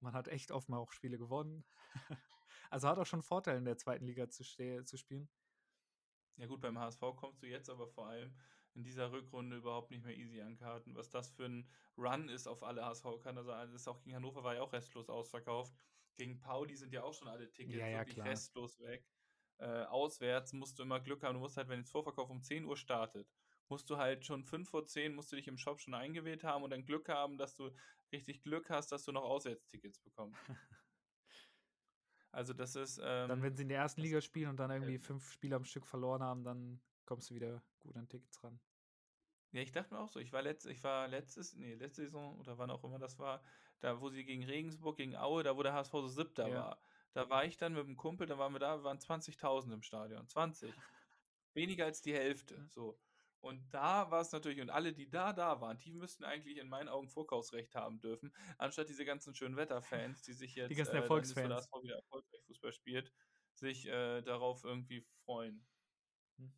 [0.00, 1.64] Man hat echt oft mal auch Spiele gewonnen.
[2.70, 5.28] also hat auch schon Vorteile in der zweiten Liga zu, zu spielen.
[6.36, 8.36] Ja gut, beim HSV kommst du jetzt aber vor allem
[8.74, 10.94] in dieser Rückrunde überhaupt nicht mehr easy an Karten.
[10.94, 13.38] Was das für ein Run ist auf alle HSV-Karten.
[13.38, 15.74] Also, das ist auch gegen Hannover war ja auch restlos ausverkauft.
[16.16, 18.24] Gegen Pauli sind ja auch schon alle Tickets Ja, ja, wirklich klar.
[18.24, 19.08] restlos weg.
[19.58, 21.34] Äh, auswärts musst du immer Glück haben.
[21.34, 23.32] Du musst halt, wenn das Vorverkauf um 10 Uhr startet,
[23.68, 26.62] musst du halt schon 5 vor 10 musst du dich im Shop schon eingewählt haben
[26.62, 27.70] und dann Glück haben, dass du
[28.12, 30.44] richtig Glück hast, dass du noch Auswärtstickets bekommst.
[32.36, 32.98] Also das ist.
[32.98, 35.56] Dann, Ähm, wenn sie in der ersten Liga spielen und dann irgendwie ähm, fünf Spiele
[35.56, 38.60] am Stück verloren haben, dann kommst du wieder gut an Tickets ran.
[39.52, 40.20] Ja, ich dachte mir auch so.
[40.20, 43.42] Ich war, letzt, ich war letztes, nee, letzte Saison oder wann auch immer das war,
[43.80, 46.54] da wo sie gegen Regensburg, gegen Aue, da wo der HSV so siebter Ja.
[46.54, 46.82] war.
[47.14, 49.82] Da war ich dann mit einem Kumpel, da waren wir da, wir waren 20.000 im
[49.82, 50.28] Stadion.
[50.28, 50.74] 20.
[51.54, 52.68] Weniger als die Hälfte.
[52.74, 52.98] So.
[53.40, 56.68] Und da war es natürlich, und alle, die da da waren, die müssten eigentlich in
[56.68, 60.98] meinen Augen Vorkaufsrecht haben dürfen, anstatt diese ganzen schönen Wetterfans, die sich jetzt, ganzen äh,
[60.98, 61.48] so Erfolgsfans.
[61.48, 63.12] der HSV wieder erfolgreich Fußball spielt,
[63.54, 65.66] sich äh, darauf irgendwie freuen.
[66.38, 66.52] Hm.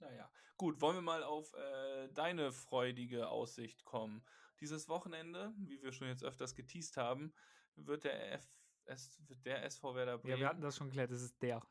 [0.00, 4.24] Naja, gut, wollen wir mal auf äh, deine freudige Aussicht kommen.
[4.60, 7.32] Dieses Wochenende, wie wir schon jetzt öfters geteased haben,
[7.76, 8.46] wird der, F
[8.86, 11.62] S wird der SV Werder Bremen Ja, wir hatten das schon geklärt, das ist der.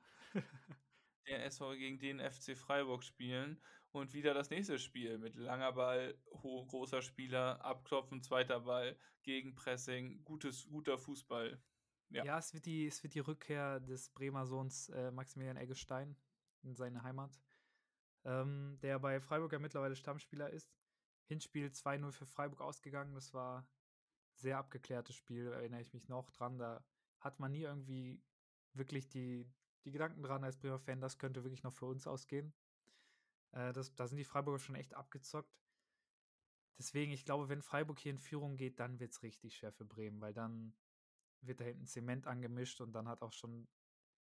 [1.27, 3.61] der SV gegen den FC Freiburg spielen
[3.91, 10.23] und wieder das nächste Spiel mit langer Ball, ho- großer Spieler, Abklopfen, zweiter Ball, Gegenpressing,
[10.23, 11.61] gutes, guter Fußball.
[12.09, 12.23] Ja.
[12.25, 16.15] Ja, es, wird die, es wird die Rückkehr des Bremer Sohns äh, Maximilian Eggestein
[16.63, 17.39] in seine Heimat,
[18.25, 20.71] ähm, der bei Freiburg ja mittlerweile Stammspieler ist.
[21.27, 23.13] Hinspiel 2-0 für Freiburg ausgegangen.
[23.13, 23.67] Das war ein
[24.35, 26.57] sehr abgeklärtes Spiel, erinnere ich mich noch dran.
[26.57, 26.83] Da
[27.19, 28.23] hat man nie irgendwie
[28.73, 29.47] wirklich die,
[29.85, 32.53] die Gedanken dran als Bremer Fan, das könnte wirklich noch für uns ausgehen.
[33.51, 35.55] Äh, das, da sind die Freiburger schon echt abgezockt.
[36.77, 39.85] Deswegen, ich glaube, wenn Freiburg hier in Führung geht, dann wird es richtig schwer für
[39.85, 40.73] Bremen, weil dann
[41.41, 43.67] wird da hinten Zement angemischt und dann hat auch schon,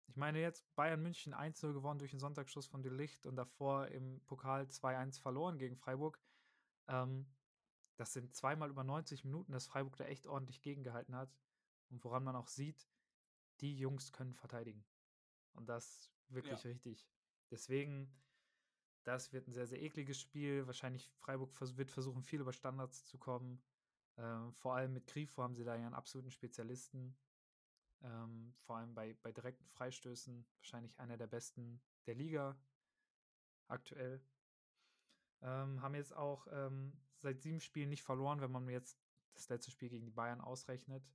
[0.08, 3.88] ich meine jetzt Bayern München 1-0 gewonnen durch den Sonntagsschuss von De Licht und davor
[3.90, 6.20] im Pokal 2-1 verloren gegen Freiburg.
[6.88, 7.28] Ähm,
[7.98, 11.36] das sind zweimal über 90 Minuten, dass Freiburg da echt ordentlich gegengehalten hat
[11.90, 12.88] und woran man auch sieht,
[13.60, 14.86] die Jungs können verteidigen.
[15.54, 17.08] Und das wirklich richtig.
[17.50, 18.14] Deswegen,
[19.08, 20.68] das wird ein sehr, sehr ekliges Spiel.
[20.68, 23.62] Wahrscheinlich Freiburg vers wird versuchen, viel über Standards zu kommen.
[24.18, 27.16] Ähm, vor allem mit Grifo haben sie da ja einen absoluten Spezialisten.
[28.03, 30.45] Ähm, vor allem bei, bei direkten Freistößen.
[30.58, 32.58] Wahrscheinlich einer der besten der Liga
[33.70, 34.22] aktuell.
[35.41, 38.99] Ähm, haben jetzt auch ähm, seit sieben Spielen nicht verloren, wenn man jetzt
[39.36, 41.08] das letzte Spiel gegen die Bayern ausrechnet.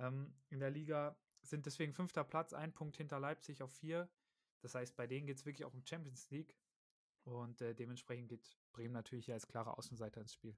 [0.00, 4.08] Ähm, in der Liga sind deswegen fünfter Platz, ein Punkt hinter Leipzig auf vier.
[4.60, 6.56] Das heißt, bei denen geht es wirklich auch um Champions League.
[7.24, 10.56] Und äh, dementsprechend geht Bremen natürlich als klarer Außenseiter ins Spiel.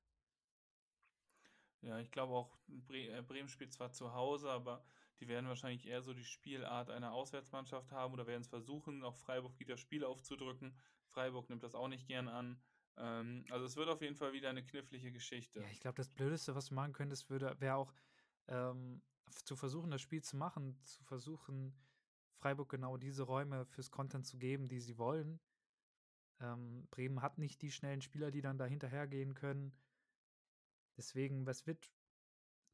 [1.81, 4.85] Ja, ich glaube auch, Bre äh, Bremen spielt zwar zu Hause, aber
[5.21, 9.17] die werden wahrscheinlich eher so die Spielart einer Auswärtsmannschaft haben oder werden es versuchen, auch
[9.17, 10.77] Freiburg wieder Spiel aufzudrücken.
[11.07, 12.61] Freiburg nimmt das auch nicht gern an.
[12.97, 15.61] Ähm, also es wird auf jeden Fall wieder eine knifflige Geschichte.
[15.61, 17.95] Ja, ich glaube, das Blödeste, was du machen könntest, würde, wäre auch
[18.49, 19.03] ähm,
[19.45, 21.75] zu versuchen, das Spiel zu machen, zu versuchen,
[22.39, 25.41] Freiburg genau diese Räume fürs Content zu geben, die sie wollen.
[26.41, 29.73] Ähm, Bremen hat nicht die schnellen Spieler, die dann da hinterhergehen können.
[30.97, 31.93] Deswegen, was wird,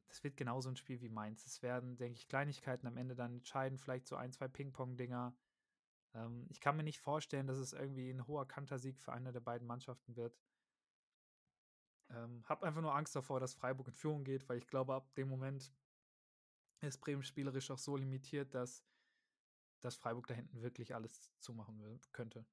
[0.07, 1.45] das wird genauso ein Spiel wie Mainz.
[1.45, 5.35] Es werden, denke ich, Kleinigkeiten am Ende dann entscheiden, vielleicht so ein, zwei Ping-Pong-Dinger.
[6.13, 9.41] Ähm, ich kann mir nicht vorstellen, dass es irgendwie ein hoher Kantersieg für eine der
[9.41, 10.39] beiden Mannschaften wird.
[12.09, 15.13] Ähm, hab einfach nur Angst davor, dass Freiburg in Führung geht, weil ich glaube, ab
[15.15, 15.71] dem Moment
[16.81, 18.83] ist Bremen spielerisch auch so limitiert, dass,
[19.85, 22.45] dass Freiburg da hinten wirklich alles zumachen könnte.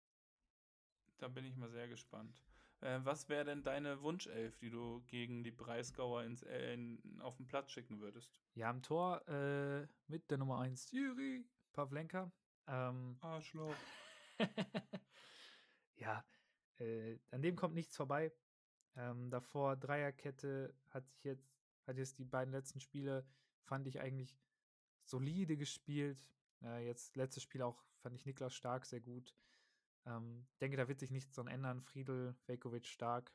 [1.19, 2.45] Da bin ich mal sehr gespannt.
[2.81, 7.37] Äh, was wäre denn deine Wunschelf, die du gegen die Breisgauer ins, äh, in, auf
[7.37, 8.41] den Platz schicken würdest?
[8.55, 12.31] Ja, im Tor äh, mit der Nummer 1 Juri Pavlenka.
[12.67, 13.75] Ähm, Arschloch.
[15.97, 16.25] ja,
[16.79, 18.33] äh, an dem kommt nichts vorbei.
[18.97, 21.51] Ähm, davor Dreierkette hat sich jetzt,
[21.87, 23.25] hat jetzt die beiden letzten Spiele,
[23.63, 24.37] fand ich eigentlich
[25.05, 26.21] solide gespielt.
[26.65, 29.35] Äh, jetzt letztes Spiel auch fand ich Niklas Stark sehr gut.
[30.05, 31.81] Ähm, denke, da wird sich nichts dran ändern.
[31.81, 33.33] Friedel, Vekovic stark.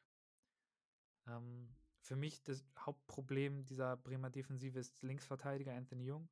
[1.28, 1.70] Ähm,
[2.00, 6.30] für mich das Hauptproblem dieser Bremer Defensive ist Linksverteidiger Anthony Jung.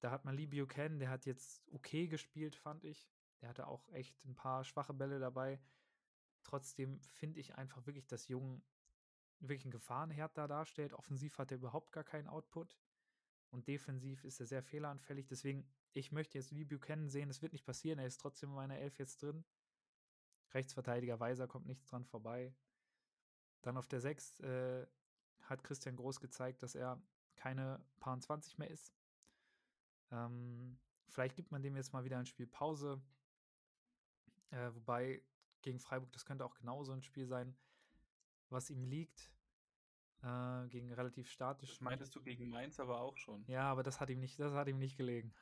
[0.00, 3.08] Da hat man Lee Buchanan, der hat jetzt okay gespielt, fand ich.
[3.40, 5.60] Der hatte auch echt ein paar schwache Bälle dabei.
[6.42, 8.62] Trotzdem finde ich einfach wirklich, dass Jung
[9.40, 10.92] wirklich ein Gefahrenherd da darstellt.
[10.92, 12.76] Offensiv hat er überhaupt gar keinen Output.
[13.50, 15.26] Und defensiv ist er sehr fehleranfällig.
[15.26, 17.30] Deswegen, ich möchte jetzt Lee Buchanan sehen.
[17.30, 17.98] Es wird nicht passieren.
[17.98, 19.44] Er ist trotzdem in meiner Elf jetzt drin.
[20.52, 22.54] Rechtsverteidiger Weiser kommt nichts dran vorbei.
[23.62, 24.86] Dann auf der 6 äh,
[25.42, 27.02] hat Christian Groß gezeigt, dass er
[27.36, 28.92] keine Paar 20 mehr ist.
[30.10, 30.78] Ähm,
[31.08, 33.00] vielleicht gibt man dem jetzt mal wieder ein Spiel Pause.
[34.50, 35.22] Äh, wobei
[35.62, 37.56] gegen Freiburg, das könnte auch genauso ein Spiel sein,
[38.48, 39.30] was ihm liegt.
[40.22, 41.70] Äh, gegen relativ statisch.
[41.70, 43.42] Das meintest du gegen Mainz aber auch schon.
[43.46, 45.32] Ja, aber das hat ihm nicht, das hat ihm nicht gelegen.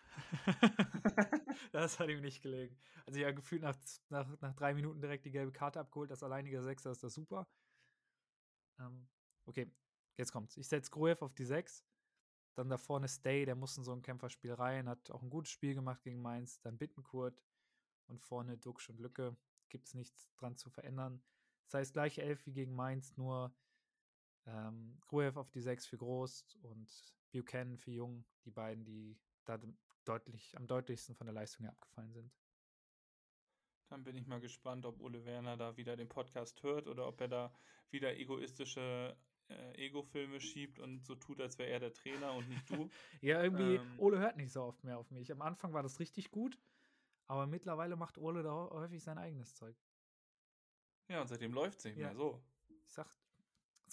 [1.72, 2.78] das hat ihm nicht gelegen.
[3.04, 3.76] Also ja, gefühlt nach,
[4.08, 6.12] nach, nach drei Minuten direkt die gelbe Karte abgeholt.
[6.12, 7.48] Als alleiniger Sechser ist das super.
[8.78, 9.08] Ähm,
[9.46, 9.68] okay,
[10.16, 10.56] jetzt kommt's.
[10.56, 11.84] Ich setze Gruev auf die 6.
[12.54, 15.50] Dann da vorne Stay, der muss in so ein Kämpferspiel rein, hat auch ein gutes
[15.50, 16.60] Spiel gemacht gegen Mainz.
[16.60, 17.42] Dann Bittenkurt
[18.06, 19.36] und vorne Duxch und Lücke.
[19.70, 21.20] Gibt es nichts dran zu verändern.
[21.64, 23.52] Das heißt, gleiche Elf wie gegen Mainz, nur
[24.46, 26.88] ähm, Gruev auf die 6 für groß und
[27.32, 28.24] Buchanan für jung.
[28.44, 29.58] Die beiden, die da
[30.04, 32.32] deutlich, am deutlichsten von der Leistung her abgefallen sind.
[33.88, 37.20] Dann bin ich mal gespannt, ob Ole Werner da wieder den Podcast hört oder ob
[37.20, 37.54] er da
[37.90, 39.16] wieder egoistische
[39.48, 42.90] äh, Ego-Filme schiebt und so tut, als wäre er der Trainer und nicht du.
[43.22, 45.32] ja, irgendwie, ähm, Ole hört nicht so oft mehr auf mich.
[45.32, 46.58] Am Anfang war das richtig gut,
[47.26, 49.76] aber mittlerweile macht Ole da häufig sein eigenes Zeug.
[51.08, 52.08] Ja, und seitdem läuft es nicht ja.
[52.08, 52.42] mehr so.
[52.84, 53.08] Ich sag,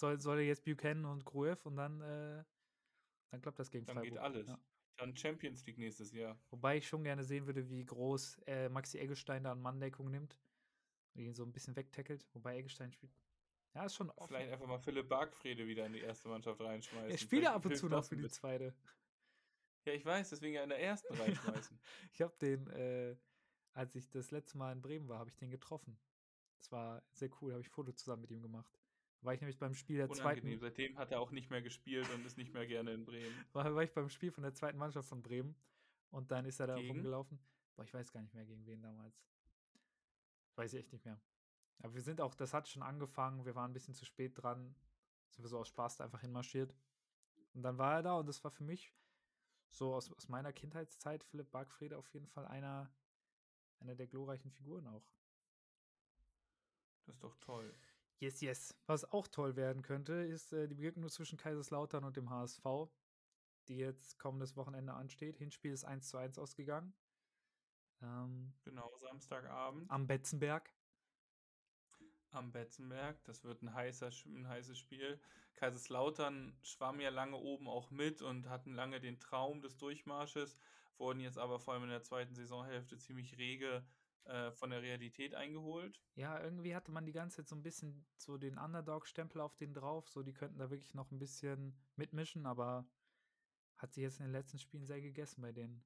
[0.00, 2.44] soll, soll er jetzt Buchanan und Gruev und dann, äh,
[3.30, 4.14] dann klappt das gegen dann Freiburg.
[4.14, 4.48] Dann geht alles.
[4.48, 4.58] Ja.
[4.96, 6.38] Dann Champions League nächstes Jahr.
[6.50, 10.38] Wobei ich schon gerne sehen würde, wie groß äh, Maxi Eggestein da an Manndeckung nimmt
[11.14, 12.26] und ihn so ein bisschen wegtackelt.
[12.32, 13.12] Wobei Eggestein spielt.
[13.74, 14.28] Ja, ist schon offen.
[14.28, 17.10] Vielleicht einfach mal Philipp Bargfrede wieder in die erste Mannschaft reinschmeißen.
[17.10, 18.74] Er spielt ja ab und zu noch für die zweite.
[19.84, 21.78] Ja, ich weiß, deswegen ja in der ersten reinschmeißen.
[22.14, 23.16] ich habe den, äh,
[23.72, 25.98] als ich das letzte Mal in Bremen war, habe ich den getroffen.
[26.58, 28.80] Das war sehr cool, habe ich Foto zusammen mit ihm gemacht.
[29.26, 30.60] War ich nämlich beim Spiel der Unangenehm.
[30.60, 30.60] zweiten.
[30.60, 33.34] Seitdem hat er auch nicht mehr gespielt und ist nicht mehr gerne in Bremen.
[33.52, 35.56] War, war ich beim Spiel von der zweiten Mannschaft von Bremen
[36.10, 36.90] und dann ist er da gegen?
[36.90, 37.40] rumgelaufen.
[37.74, 39.20] Boah, ich weiß gar nicht mehr, gegen wen damals.
[40.54, 41.20] Weiß ich echt nicht mehr.
[41.80, 44.76] Aber wir sind auch, das hat schon angefangen, wir waren ein bisschen zu spät dran.
[45.30, 46.72] Sind wir so aus Spaß da einfach hinmarschiert.
[47.52, 48.94] Und dann war er da und das war für mich
[49.70, 52.94] so aus, aus meiner Kindheitszeit Philipp Bargfrede auf jeden Fall einer,
[53.80, 55.04] einer der glorreichen Figuren auch.
[57.06, 57.74] Das ist doch toll.
[58.18, 58.74] Yes, yes.
[58.86, 62.64] Was auch toll werden könnte, ist äh, die Begegnung zwischen Kaiserslautern und dem HSV,
[63.68, 65.36] die jetzt kommendes Wochenende ansteht.
[65.36, 66.94] Hinspiel ist 1 zu 1 ausgegangen.
[68.02, 69.90] Ähm, genau, Samstagabend.
[69.90, 70.72] Am Betzenberg.
[72.30, 73.22] Am Betzenberg.
[73.24, 75.20] Das wird ein, heißer, ein heißes Spiel.
[75.54, 80.56] Kaiserslautern schwamm ja lange oben auch mit und hatten lange den Traum des Durchmarsches,
[80.98, 83.86] wurden jetzt aber vor allem in der zweiten Saisonhälfte ziemlich rege
[84.26, 86.00] äh, von der Realität eingeholt.
[86.14, 89.74] Ja, irgendwie hatte man die ganze Zeit so ein bisschen so den Underdog-Stempel auf den
[89.74, 92.88] drauf, so die könnten da wirklich noch ein bisschen mitmischen, aber
[93.76, 95.84] hat sie jetzt in den letzten Spielen sehr gegessen bei denen.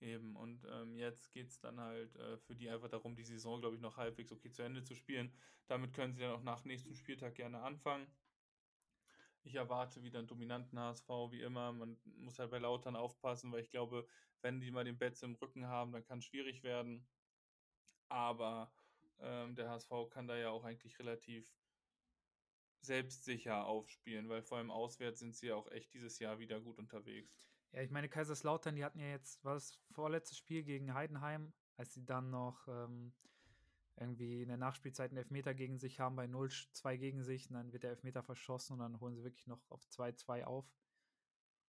[0.00, 3.60] Eben, und ähm, jetzt geht es dann halt äh, für die einfach darum, die Saison,
[3.60, 5.32] glaube ich, noch halbwegs okay zu Ende zu spielen.
[5.68, 8.06] Damit können sie dann auch nach nächsten Spieltag gerne anfangen.
[9.46, 11.72] Ich erwarte wieder einen dominanten HSV, wie immer.
[11.72, 14.06] Man muss halt bei Lautern aufpassen, weil ich glaube,
[14.42, 17.06] wenn die mal den Betz im Rücken haben, dann kann es schwierig werden.
[18.08, 18.72] Aber
[19.20, 21.48] ähm, der HSV kann da ja auch eigentlich relativ
[22.80, 26.78] selbstsicher aufspielen, weil vor allem auswärts sind sie ja auch echt dieses Jahr wieder gut
[26.78, 27.48] unterwegs.
[27.70, 31.94] Ja, ich meine, Kaiserslautern, die hatten ja jetzt, war das vorletztes Spiel gegen Heidenheim, als
[31.94, 33.14] sie dann noch ähm,
[33.96, 37.72] irgendwie in der Nachspielzeit einen Elfmeter gegen sich haben, bei 0-2 gegen sich, und dann
[37.72, 40.70] wird der Elfmeter verschossen und dann holen sie wirklich noch auf 2-2 auf.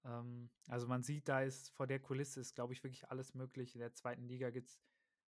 [0.04, 3.76] Ähm, also man sieht, da ist vor der Kulisse ist, glaube ich, wirklich alles möglich.
[3.76, 4.80] In der zweiten Liga gibt es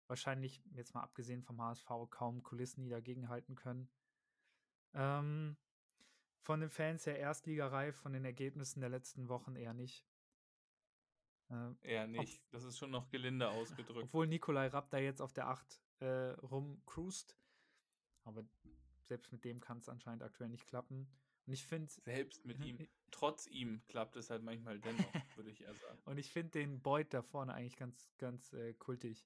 [0.07, 3.89] wahrscheinlich, jetzt mal abgesehen vom HSV, kaum Kulissen, die dagegen halten können.
[4.93, 5.57] Ähm,
[6.41, 10.06] von den Fans der Erstligareif, von den Ergebnissen der letzten Wochen eher nicht.
[11.49, 12.41] Äh, eher nicht.
[12.45, 14.03] Ob, das ist schon noch gelinde ausgedrückt.
[14.05, 16.05] Obwohl Nikolai Rapp da jetzt auf der 8 äh,
[16.41, 17.37] rumcruist.
[18.23, 18.45] Aber
[19.03, 21.07] selbst mit dem kann es anscheinend aktuell nicht klappen.
[21.45, 21.91] Und ich finde.
[22.03, 22.77] Selbst mit ihm,
[23.11, 25.99] trotz ihm klappt es halt manchmal dennoch, würde ich eher sagen.
[26.05, 29.25] Und ich finde den Boyd da vorne eigentlich ganz, ganz äh, kultig.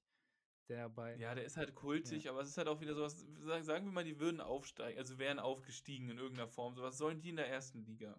[0.68, 1.16] Der bei.
[1.16, 2.30] Ja, der ist halt kultig, ja.
[2.30, 3.26] aber es ist halt auch wieder sowas.
[3.62, 6.76] Sagen wir mal, die würden aufsteigen, also wären aufgestiegen in irgendeiner Form.
[6.76, 8.16] So was sollen die in der ersten Liga?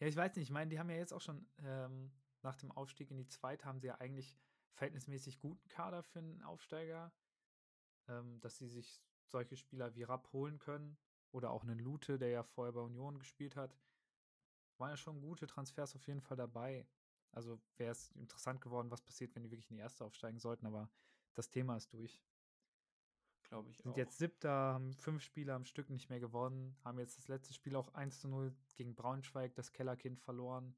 [0.00, 0.44] Ja, ich weiß nicht.
[0.44, 2.10] Ich meine, die haben ja jetzt auch schon ähm,
[2.42, 4.36] nach dem Aufstieg in die zweite haben sie ja eigentlich
[4.74, 7.12] verhältnismäßig guten Kader für einen Aufsteiger
[8.08, 10.96] ähm, dass sie sich solche Spieler wie Rapp holen können
[11.30, 13.76] oder auch einen Lute, der ja vorher bei Union gespielt hat.
[14.78, 16.86] Waren ja schon gute Transfers auf jeden Fall dabei.
[17.30, 20.66] Also wäre es interessant geworden, was passiert, wenn die wirklich in die erste aufsteigen sollten,
[20.66, 20.90] aber
[21.34, 22.22] das Thema ist durch.
[23.44, 23.96] Glaube ich Sind auch.
[23.96, 27.76] jetzt siebter, haben fünf Spiele am Stück nicht mehr gewonnen, haben jetzt das letzte Spiel
[27.76, 30.74] auch 1 zu 0 gegen Braunschweig, das Kellerkind, verloren.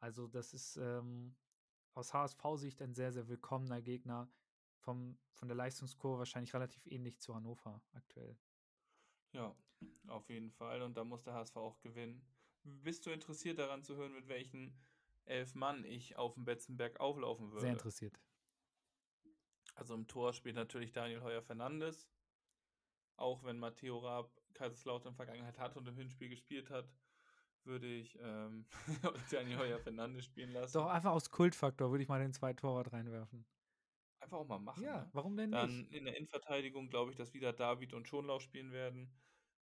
[0.00, 1.34] Also, das ist ähm,
[1.94, 4.30] aus HSV-Sicht ein sehr, sehr willkommener Gegner
[4.78, 8.38] vom, von der Leistungskurve wahrscheinlich relativ ähnlich zu Hannover aktuell.
[9.32, 9.54] Ja,
[10.06, 10.82] auf jeden Fall.
[10.82, 12.24] Und da muss der HSV auch gewinnen.
[12.62, 14.78] Bist du interessiert daran zu hören, mit welchen
[15.24, 17.62] elf Mann ich auf dem Betzenberg auflaufen würde?
[17.62, 18.20] Sehr interessiert.
[19.74, 22.08] Also im Tor spielt natürlich Daniel Heuer Fernandes.
[23.16, 26.88] Auch wenn Matteo Raab Kaiserslautern in Vergangenheit hat und im Hinspiel gespielt hat,
[27.64, 28.66] würde ich ähm,
[29.30, 30.74] Daniel Heuer Fernandes spielen lassen.
[30.74, 33.46] Doch, einfach aus Kultfaktor würde ich mal den zwei Torwart reinwerfen.
[34.20, 34.82] Einfach auch mal machen.
[34.82, 35.10] Ja, ne?
[35.12, 35.92] warum denn Dann nicht?
[35.92, 39.12] in der Innenverteidigung glaube ich, dass wieder David und Schonlauf spielen werden.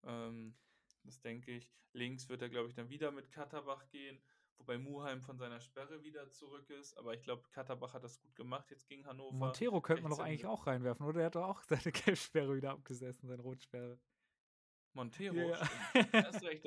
[0.04, 0.56] Ähm,
[1.04, 1.72] das denke ich.
[1.94, 4.22] Links wird er, glaube ich, dann wieder mit Katterbach gehen.
[4.58, 6.98] Wobei Muheim von seiner Sperre wieder zurück ist.
[6.98, 9.36] Aber ich glaube, Katterbach hat das gut gemacht jetzt gegen Hannover.
[9.36, 11.18] Montero könnte man doch eigentlich auch reinwerfen, oder?
[11.18, 14.00] Der hat doch auch seine Gelbsperre wieder abgesessen, seine Rotsperre.
[14.94, 16.14] Montero, stimmt.
[16.14, 16.66] Hast recht.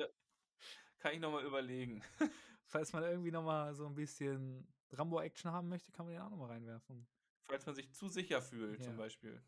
[0.99, 2.01] Kann ich nochmal überlegen.
[2.65, 6.49] Falls man irgendwie nochmal so ein bisschen Rambo-Action haben möchte, kann man den auch nochmal
[6.51, 7.07] reinwerfen.
[7.47, 8.97] Falls man sich zu sicher fühlt, zum Ja.
[8.97, 9.41] Beispiel.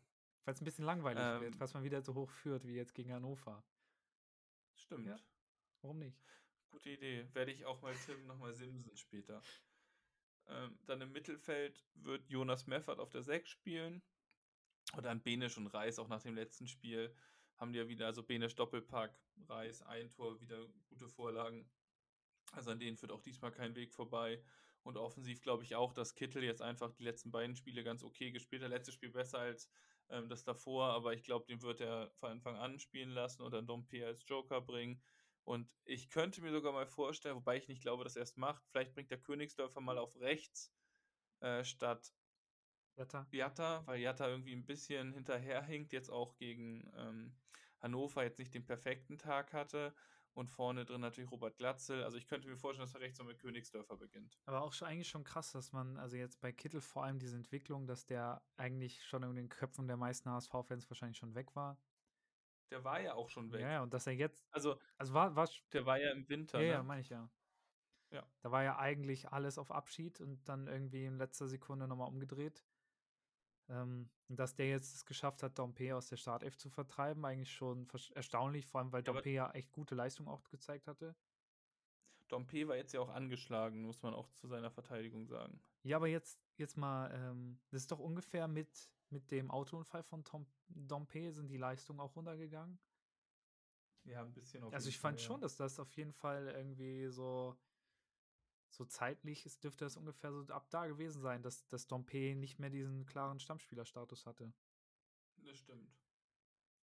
[0.44, 1.58] Falls es ein bisschen langweilig wird, Ähm.
[1.58, 3.62] falls man wieder so hoch führt wie jetzt gegen Hannover.
[4.74, 5.06] Stimmt.
[5.06, 5.16] Ja.
[5.82, 6.18] Warum nicht?
[6.70, 7.28] Gute Idee.
[7.34, 9.42] Werde ich auch mal tippen, nochmal Simsen später.
[10.46, 14.02] Ähm, dann im Mittelfeld wird Jonas Meffert auf der 6 spielen.
[14.94, 17.14] Und dann Benisch und Reis auch nach dem letzten Spiel
[17.56, 21.70] haben die ja wieder, also Benisch Doppelpack, Reis ein Tor, wieder gute Vorlagen.
[22.52, 24.42] Also an denen führt auch diesmal kein Weg vorbei.
[24.82, 28.32] Und offensiv glaube ich auch, dass Kittel jetzt einfach die letzten beiden Spiele ganz okay
[28.32, 28.70] gespielt hat.
[28.70, 29.70] Letztes Spiel besser als
[30.10, 33.52] ähm, das davor, aber ich glaube, den wird er von Anfang an spielen lassen und
[33.52, 35.00] dann Dompe als Joker bringen.
[35.44, 38.64] Und ich könnte mir sogar mal vorstellen, wobei ich nicht glaube, dass er es macht,
[38.68, 40.72] vielleicht bringt der Königsdörfer mal auf rechts
[41.40, 42.12] äh, statt
[42.96, 43.26] Jatta?
[43.30, 47.34] Jatta, weil Jatta irgendwie ein bisschen hinterherhinkt, jetzt auch gegen ähm,
[47.80, 49.94] Hannover jetzt nicht den perfekten Tag hatte.
[50.34, 52.02] Und vorne drin natürlich Robert Glatzel.
[52.04, 54.40] Also ich könnte mir vorstellen, dass er rechts noch mit Königsdörfer beginnt.
[54.46, 57.36] Aber auch schon eigentlich schon krass, dass man, also jetzt bei Kittel vor allem diese
[57.36, 61.76] Entwicklung, dass der eigentlich schon in den Köpfen der meisten HSV-Fans wahrscheinlich schon weg war.
[62.70, 63.60] Der war ja auch schon weg.
[63.60, 66.58] Ja, ja, und dass er jetzt, Also also war, war der war ja im Winter.
[66.60, 66.72] ja, ne?
[66.72, 67.28] ja, meine ich ja.
[68.10, 68.26] Ja.
[68.40, 72.64] Da war ja eigentlich alles auf Abschied und dann irgendwie in letzter Sekunde nochmal umgedreht.
[73.68, 77.88] Ähm, dass der jetzt es geschafft hat, Dompe aus der Startelf zu vertreiben, eigentlich schon
[78.14, 81.14] erstaunlich, vor allem weil Ja, Dompe ja echt gute Leistung auch gezeigt hatte.
[82.26, 85.62] Dompe war jetzt ja auch angeschlagen, muss man auch zu seiner Verteidigung sagen.
[85.84, 90.24] Ja, aber jetzt, jetzt mal, ähm, das ist doch ungefähr mit, mit dem Autounfall von
[90.24, 92.78] Tom, Dompe sind die Leistungen auch runtergegangen.
[94.04, 95.40] Ja, ein bisschen auf Also ich fand Fall, schon, ja.
[95.40, 97.56] dass das auf jeden Fall irgendwie so,
[98.72, 102.58] so zeitlich ist, dürfte das ungefähr so ab da gewesen sein, dass, dass Dompe nicht
[102.58, 104.52] mehr diesen klaren Stammspielerstatus hatte.
[105.36, 105.94] Das stimmt.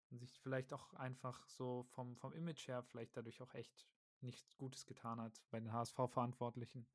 [0.09, 3.88] Und sich vielleicht auch einfach so vom, vom Image her vielleicht dadurch auch echt
[4.19, 6.86] nichts Gutes getan hat bei den HSV-Verantwortlichen.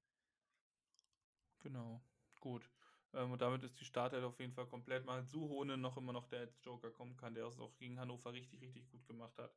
[1.60, 2.00] Genau.
[2.40, 2.70] Gut.
[3.12, 5.04] Ähm, und damit ist die Startelf auf jeden Fall komplett.
[5.04, 8.32] Mal Suhonen noch immer noch der als Joker kommen kann, der es auch gegen Hannover
[8.32, 9.52] richtig, richtig gut gemacht hat.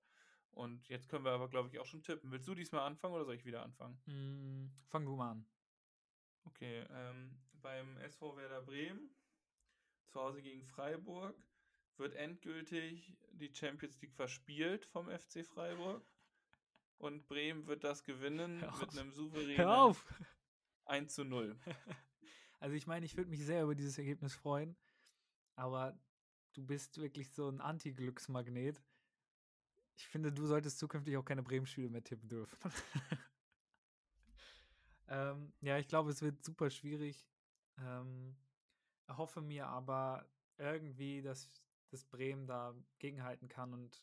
[0.52, 2.32] Und jetzt können wir aber, glaube ich, auch schon tippen.
[2.32, 4.00] Willst du diesmal anfangen oder soll ich wieder anfangen?
[4.06, 5.46] Mm, fang du mal an.
[6.46, 9.10] Okay, ähm, beim SV Werder Bremen,
[10.08, 11.36] zu Hause gegen Freiburg,
[11.98, 16.04] wird endgültig die Champions League verspielt vom FC Freiburg.
[16.98, 20.06] Und Bremen wird das gewinnen mit einem souveränen Hör auf!
[20.86, 21.58] 1 zu 0.
[22.62, 24.76] Also ich meine, ich würde mich sehr über dieses Ergebnis freuen,
[25.56, 25.98] aber
[26.52, 28.84] du bist wirklich so ein Anti-Glücksmagnet.
[30.00, 32.58] Ich finde, du solltest zukünftig auch keine Bremen-Spiele mehr tippen dürfen.
[35.10, 37.28] ähm, ja, ich glaube, es wird super schwierig.
[37.78, 38.38] Ähm,
[39.08, 40.26] erhoffe mir aber
[40.58, 41.50] irgendwie, dass,
[41.90, 44.02] dass Bremen da gegenhalten kann und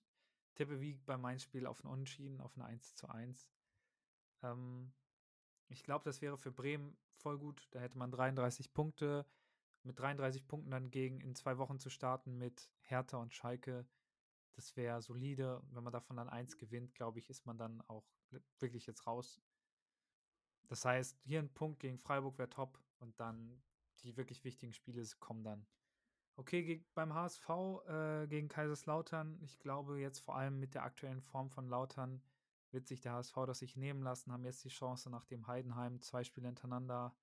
[0.54, 3.48] tippe wie bei meinem Spiel auf ein Unentschieden, auf ein 1 zu 1.
[4.42, 4.92] Ähm,
[5.68, 7.68] ich glaube, das wäre für Bremen voll gut.
[7.70, 9.24] Da hätte man 33 Punkte.
[9.82, 13.86] Mit 33 Punkten dann gegen in zwei Wochen zu starten mit Hertha und Schalke,
[14.56, 15.62] das wäre solide.
[15.70, 18.04] Wenn man davon dann eins gewinnt, glaube ich, ist man dann auch
[18.58, 19.40] wirklich jetzt raus.
[20.68, 23.62] Das heißt, hier ein Punkt gegen Freiburg wäre top und dann
[24.02, 25.66] die wirklich wichtigen Spiele kommen dann.
[26.36, 27.48] Okay, beim HSV
[27.88, 32.22] äh, gegen Kaiserslautern, ich glaube jetzt vor allem mit der aktuellen Form von Lautern
[32.72, 36.24] wird sich der HSV das sich nehmen lassen, haben jetzt die Chance, nachdem Heidenheim zwei
[36.24, 37.16] Spiele hintereinander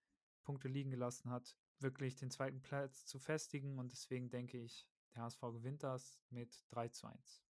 [0.44, 5.24] Punkte liegen gelassen hat, wirklich den zweiten Platz zu festigen und deswegen denke ich, der
[5.24, 7.44] HSV gewinnt das mit 3 zu 1.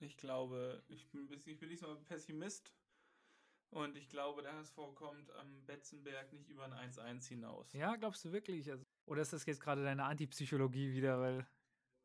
[0.00, 2.74] Ich glaube, ich bin, ich bin diesmal Pessimist.
[3.70, 7.72] Und ich glaube, der HSV kommt am Betzenberg nicht über ein 1-1 hinaus.
[7.72, 8.68] Ja, glaubst du wirklich?
[8.68, 11.46] Also, oder ist das jetzt gerade deine Antipsychologie wieder, weil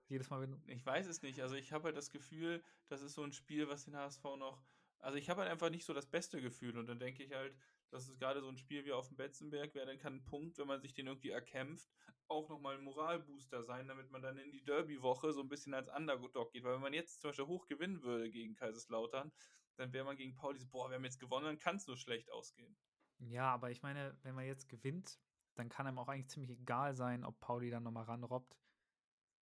[0.08, 0.62] jedes Mal, wenn du.
[0.68, 1.42] Ich weiß es nicht.
[1.42, 4.64] Also ich habe halt das Gefühl, das ist so ein Spiel, was den HSV noch.
[5.00, 6.78] Also ich habe halt einfach nicht so das beste Gefühl.
[6.78, 7.56] Und dann denke ich halt,
[7.96, 10.58] dass es gerade so ein Spiel wie auf dem Betzenberg wäre, dann kann ein Punkt,
[10.58, 11.90] wenn man sich den irgendwie erkämpft,
[12.28, 15.88] auch nochmal ein Moralbooster sein, damit man dann in die Derby-Woche so ein bisschen als
[15.88, 16.64] Underdog geht.
[16.64, 19.32] Weil wenn man jetzt zum Beispiel hoch gewinnen würde gegen Kaiserslautern,
[19.78, 21.98] dann wäre man gegen Pauli so, boah, wir haben jetzt gewonnen, dann kann es nur
[21.98, 22.76] schlecht ausgehen.
[23.20, 25.20] Ja, aber ich meine, wenn man jetzt gewinnt,
[25.56, 28.58] dann kann einem auch eigentlich ziemlich egal sein, ob Pauli dann nochmal ranrobbt.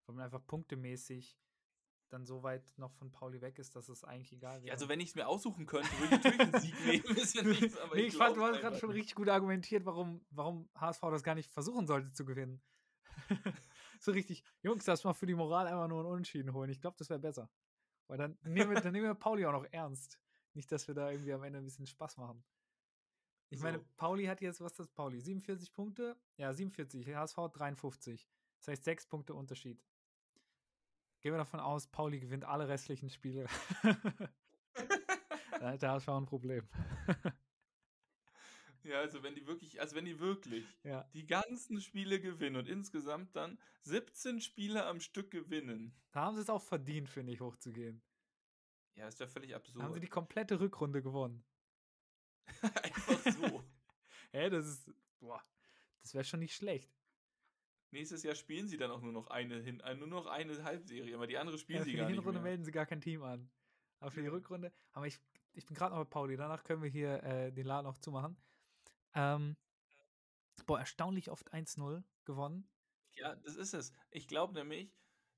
[0.06, 1.40] Weil man einfach punktemäßig
[2.14, 4.68] dann so weit noch von Pauli weg ist, dass es eigentlich egal wäre.
[4.68, 7.18] Ja, also wenn ich es mir aussuchen könnte, würde ich natürlich einen Sieg nehmen.
[7.18, 9.86] Ist ja nichts, aber nee, ich, ich fand, du hast gerade schon richtig gut argumentiert,
[9.86, 12.62] warum, warum HSV das gar nicht versuchen sollte zu gewinnen.
[14.00, 16.70] so richtig, Jungs, lass mal für die Moral einfach nur einen Unentschieden holen.
[16.70, 17.50] Ich glaube, das wäre besser.
[18.08, 20.20] Weil dann nehmen, wir, dann nehmen wir Pauli auch noch ernst.
[20.54, 22.44] Nicht, dass wir da irgendwie am Ende ein bisschen Spaß machen.
[23.50, 23.86] Ich meine, So.
[23.98, 25.20] Pauli hat jetzt, was ist das Pauli?
[25.20, 26.16] 47 Punkte?
[26.38, 27.08] Ja, 47.
[27.08, 28.30] HSV hat 53.
[28.60, 29.84] Das heißt, sechs Punkte Unterschied.
[31.24, 33.48] Gehen wir davon aus, Pauli gewinnt alle restlichen Spiele.
[35.52, 36.68] Dann hat der HSV ein Problem.
[38.86, 41.10] Ja, also wenn die wirklich, also wenn die wirklich ja.
[41.14, 45.96] die ganzen Spiele gewinnen und insgesamt dann 17 Spiele am Stück gewinnen.
[46.12, 48.02] Da haben sie es auch verdient, finde ich, hochzugehen.
[48.96, 50.04] Ja, ist ja völlig Da haben sie absurd.
[50.04, 51.46] die komplette Rückrunde gewonnen.
[52.62, 53.64] Einfach so.
[54.32, 54.92] Hä, das ist.
[55.22, 55.42] Boah,
[56.02, 56.94] das wäre schon nicht schlecht.
[57.94, 61.14] Nächstes Jahr spielen sie dann auch nur noch eine hin, äh, nur noch eine Halbserie,
[61.16, 62.42] aber die andere spielen Ja, für sie die gar nicht Hinrunde mehr.
[62.42, 63.50] melden sie gar kein Team an.
[64.00, 64.28] Aber für die.
[64.28, 64.74] Rückrunde.
[64.94, 65.20] Aber ich,
[65.54, 66.36] ich bin gerade noch bei Pauli.
[66.36, 68.36] Danach können wir hier äh, den Laden auch zumachen.
[69.14, 69.56] Ähm,
[70.66, 72.68] boah, erstaunlich oft 1-0 gewonnen.
[73.12, 73.94] Ja, das ist es.
[74.10, 74.92] Ich glaube nämlich,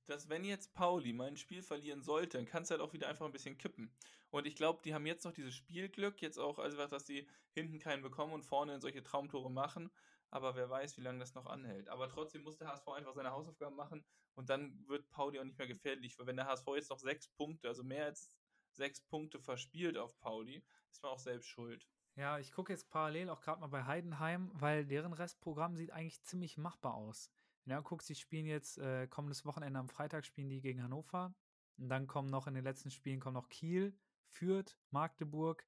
[0.05, 3.09] dass wenn jetzt Pauli mal ein Spiel verlieren sollte, dann kann es halt auch wieder
[3.09, 3.91] einfach ein bisschen kippen.
[4.29, 7.79] Und ich glaube, die haben jetzt noch dieses Spielglück, jetzt auch, also dass sie hinten
[7.79, 9.91] keinen bekommen und vorne solche Traumtore machen.
[10.35, 11.87] Aber wer weiß, wie lange das noch anhält.
[11.87, 15.57] Aber trotzdem muss der HSV einfach seine Hausaufgaben machen und dann wird Pauli auch nicht
[15.57, 16.19] mehr gefährlich.
[16.19, 18.35] Weil wenn der HSV jetzt noch sechs Punkte, also mehr als
[18.73, 20.61] sechs Punkte verspielt auf Pauli,
[20.91, 21.87] ist man auch selbst schuld.
[22.15, 26.21] Ja, ich gucke jetzt parallel auch gerade mal bei Heidenheim, weil deren Restprogramm sieht eigentlich
[26.23, 27.31] ziemlich machbar aus.
[27.63, 31.33] Du guckst, die spielen jetzt äh, kommendes Wochenende am Freitag spielen die gegen Hannover.
[31.77, 35.65] Und dann kommen noch in den letzten Spielen kommen noch Kiel, Fürth, Magdeburg,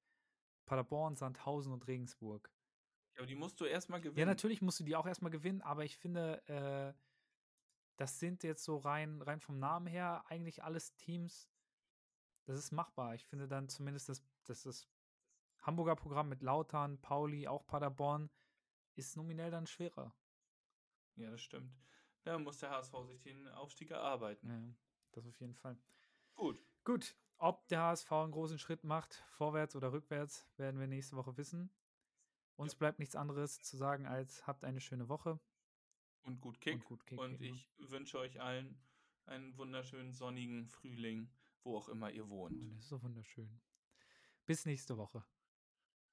[0.66, 2.52] Paderborn, Sandhausen und Regensburg.
[3.18, 4.20] Ja, aber die musst du erstmal gewinnen.
[4.20, 6.94] Ja, natürlich musst du die auch erstmal gewinnen, aber ich finde, äh,
[7.96, 11.50] das sind jetzt so rein, rein vom Namen her eigentlich alles Teams,
[12.44, 13.16] das ist machbar.
[13.16, 14.88] Ich finde dann zumindest, dass, dass das
[15.62, 18.30] Hamburger Programm mit Lautern, Pauli, auch Paderborn,
[18.94, 20.14] ist nominell dann schwerer.
[21.16, 21.76] Ja, das stimmt.
[22.22, 24.48] Da muss der HSV sich den Aufstieg erarbeiten.
[24.48, 24.74] Ja,
[25.10, 25.76] das auf jeden Fall.
[26.36, 26.64] Gut.
[26.84, 31.36] Gut, ob der HSV einen großen Schritt macht, vorwärts oder rückwärts, werden wir nächste Woche
[31.36, 31.68] wissen.
[32.58, 32.78] Uns Ja.
[32.78, 35.40] bleibt nichts anderes zu sagen als habt eine schöne Woche.
[36.24, 36.74] Und gut Kick.
[36.74, 38.78] Und gut Kick, Und ich wünsche euch allen
[39.24, 41.30] einen wunderschönen sonnigen Frühling,
[41.62, 42.60] wo auch immer ihr wohnt.
[42.72, 43.60] Das ist so wunderschön.
[44.44, 45.24] Bis nächste Woche.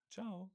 [0.09, 0.51] Ciao.